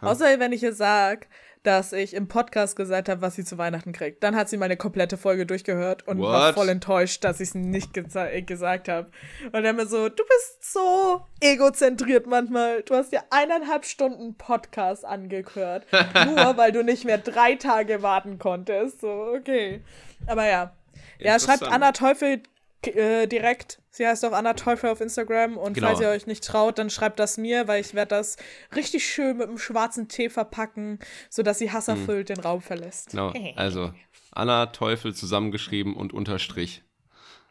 [0.00, 1.26] Außer wenn ich hier sage,
[1.66, 4.22] dass ich im Podcast gesagt habe, was sie zu Weihnachten kriegt.
[4.22, 6.28] Dann hat sie meine komplette Folge durchgehört und What?
[6.28, 8.06] war voll enttäuscht, dass ich es nicht ge
[8.42, 9.10] gesagt habe.
[9.52, 12.82] Und dann mir so, du bist so egozentriert manchmal.
[12.82, 15.86] Du hast ja eineinhalb Stunden Podcast angehört,
[16.26, 19.00] nur weil du nicht mehr drei Tage warten konntest.
[19.00, 19.82] So, okay.
[20.26, 20.72] Aber ja.
[21.18, 22.42] Ja, schreibt Anna Teufel
[22.88, 23.80] äh, direkt.
[23.90, 25.56] Sie heißt auch Anna Teufel auf Instagram.
[25.56, 25.88] Und genau.
[25.88, 28.36] falls ihr euch nicht traut, dann schreibt das mir, weil ich werde das
[28.74, 30.98] richtig schön mit einem schwarzen Tee verpacken,
[31.30, 32.36] sodass sie hasserfüllt hm.
[32.36, 33.10] den Raum verlässt.
[33.10, 33.32] Genau.
[33.56, 33.92] Also
[34.32, 36.82] Anna Teufel zusammengeschrieben und unterstrich.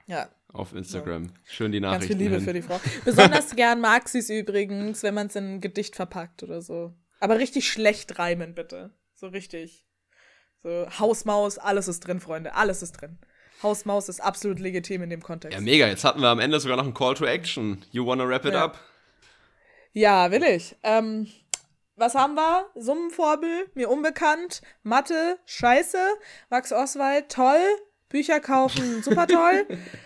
[0.07, 0.29] Ja.
[0.53, 1.23] Auf Instagram.
[1.23, 1.29] Ja.
[1.45, 2.07] Schön die Nachrichten.
[2.07, 2.45] Ganz viel Liebe hin.
[2.45, 2.79] für die Frau.
[3.03, 6.93] Besonders gern mag sie es übrigens, wenn man es in ein Gedicht verpackt oder so.
[7.19, 8.93] Aber richtig schlecht reimen, bitte.
[9.15, 9.85] So richtig.
[10.63, 12.55] So Hausmaus, alles ist drin, Freunde.
[12.55, 13.17] Alles ist drin.
[13.65, 15.57] Hausmaus ist absolut legitim in dem Kontext.
[15.57, 15.87] Ja, mega.
[15.87, 17.83] Jetzt hatten wir am Ende sogar noch einen Call to Action.
[17.91, 18.63] You wanna wrap it ja.
[18.63, 18.79] up?
[19.91, 20.75] Ja, will ich.
[20.83, 21.27] Ähm,
[21.95, 22.67] was haben wir?
[22.75, 25.97] Summenvorbel, mir unbekannt, Mathe, scheiße,
[26.49, 27.63] Max Oswald, toll,
[28.09, 29.65] Bücher kaufen, super toll.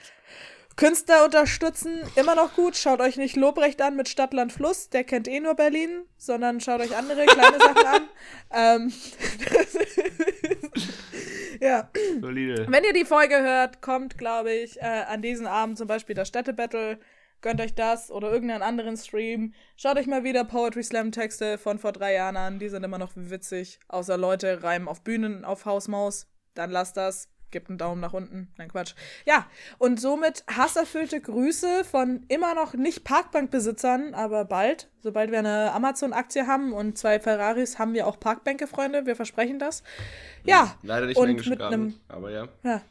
[0.80, 2.77] Künstler unterstützen, immer noch gut.
[2.77, 6.80] Schaut euch nicht Lobrecht an mit Stadtland Fluss, der kennt eh nur Berlin, sondern schaut
[6.80, 8.01] euch andere kleine Sachen an.
[8.51, 8.89] Ähm,
[11.61, 11.89] ja.
[12.19, 12.65] Solide.
[12.68, 16.30] Wenn ihr die Folge hört, kommt, glaube ich, äh, an diesem Abend zum Beispiel das
[16.30, 16.99] Städtebattle.
[17.41, 19.53] Gönnt euch das oder irgendeinen anderen Stream.
[19.76, 22.57] Schaut euch mal wieder Poetry Slam Texte von vor drei Jahren an.
[22.57, 23.80] Die sind immer noch witzig.
[23.88, 26.27] Außer Leute reimen auf Bühnen auf Hausmaus.
[26.56, 28.49] Dann lasst das gibt einen Daumen nach unten.
[28.57, 28.93] Nein, Quatsch.
[29.26, 29.47] Ja,
[29.77, 36.47] und somit hasserfüllte Grüße von immer noch nicht Parkbankbesitzern, aber bald, sobald wir eine Amazon-Aktie
[36.47, 39.05] haben und zwei Ferraris, haben wir auch Parkbänke, Freunde.
[39.05, 39.84] Wir versprechen das.
[40.43, 40.76] Ja.
[40.84, 42.47] Leider nicht und mit einem, aber ja.
[42.63, 42.81] ja.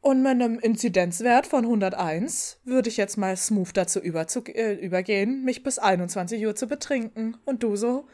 [0.00, 5.44] Und mit einem Inzidenzwert von 101 würde ich jetzt mal smooth dazu überzu, äh, übergehen,
[5.44, 7.36] mich bis 21 Uhr zu betrinken.
[7.44, 8.06] Und du so?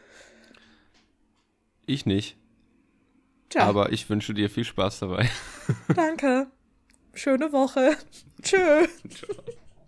[1.85, 2.37] Ich nicht.
[3.53, 3.67] Tja.
[3.67, 5.29] Aber ich wünsche dir viel Spaß dabei.
[5.95, 6.47] Danke.
[7.13, 7.95] Schöne Woche.
[8.41, 8.87] Tschö.
[9.13, 9.43] Ciao.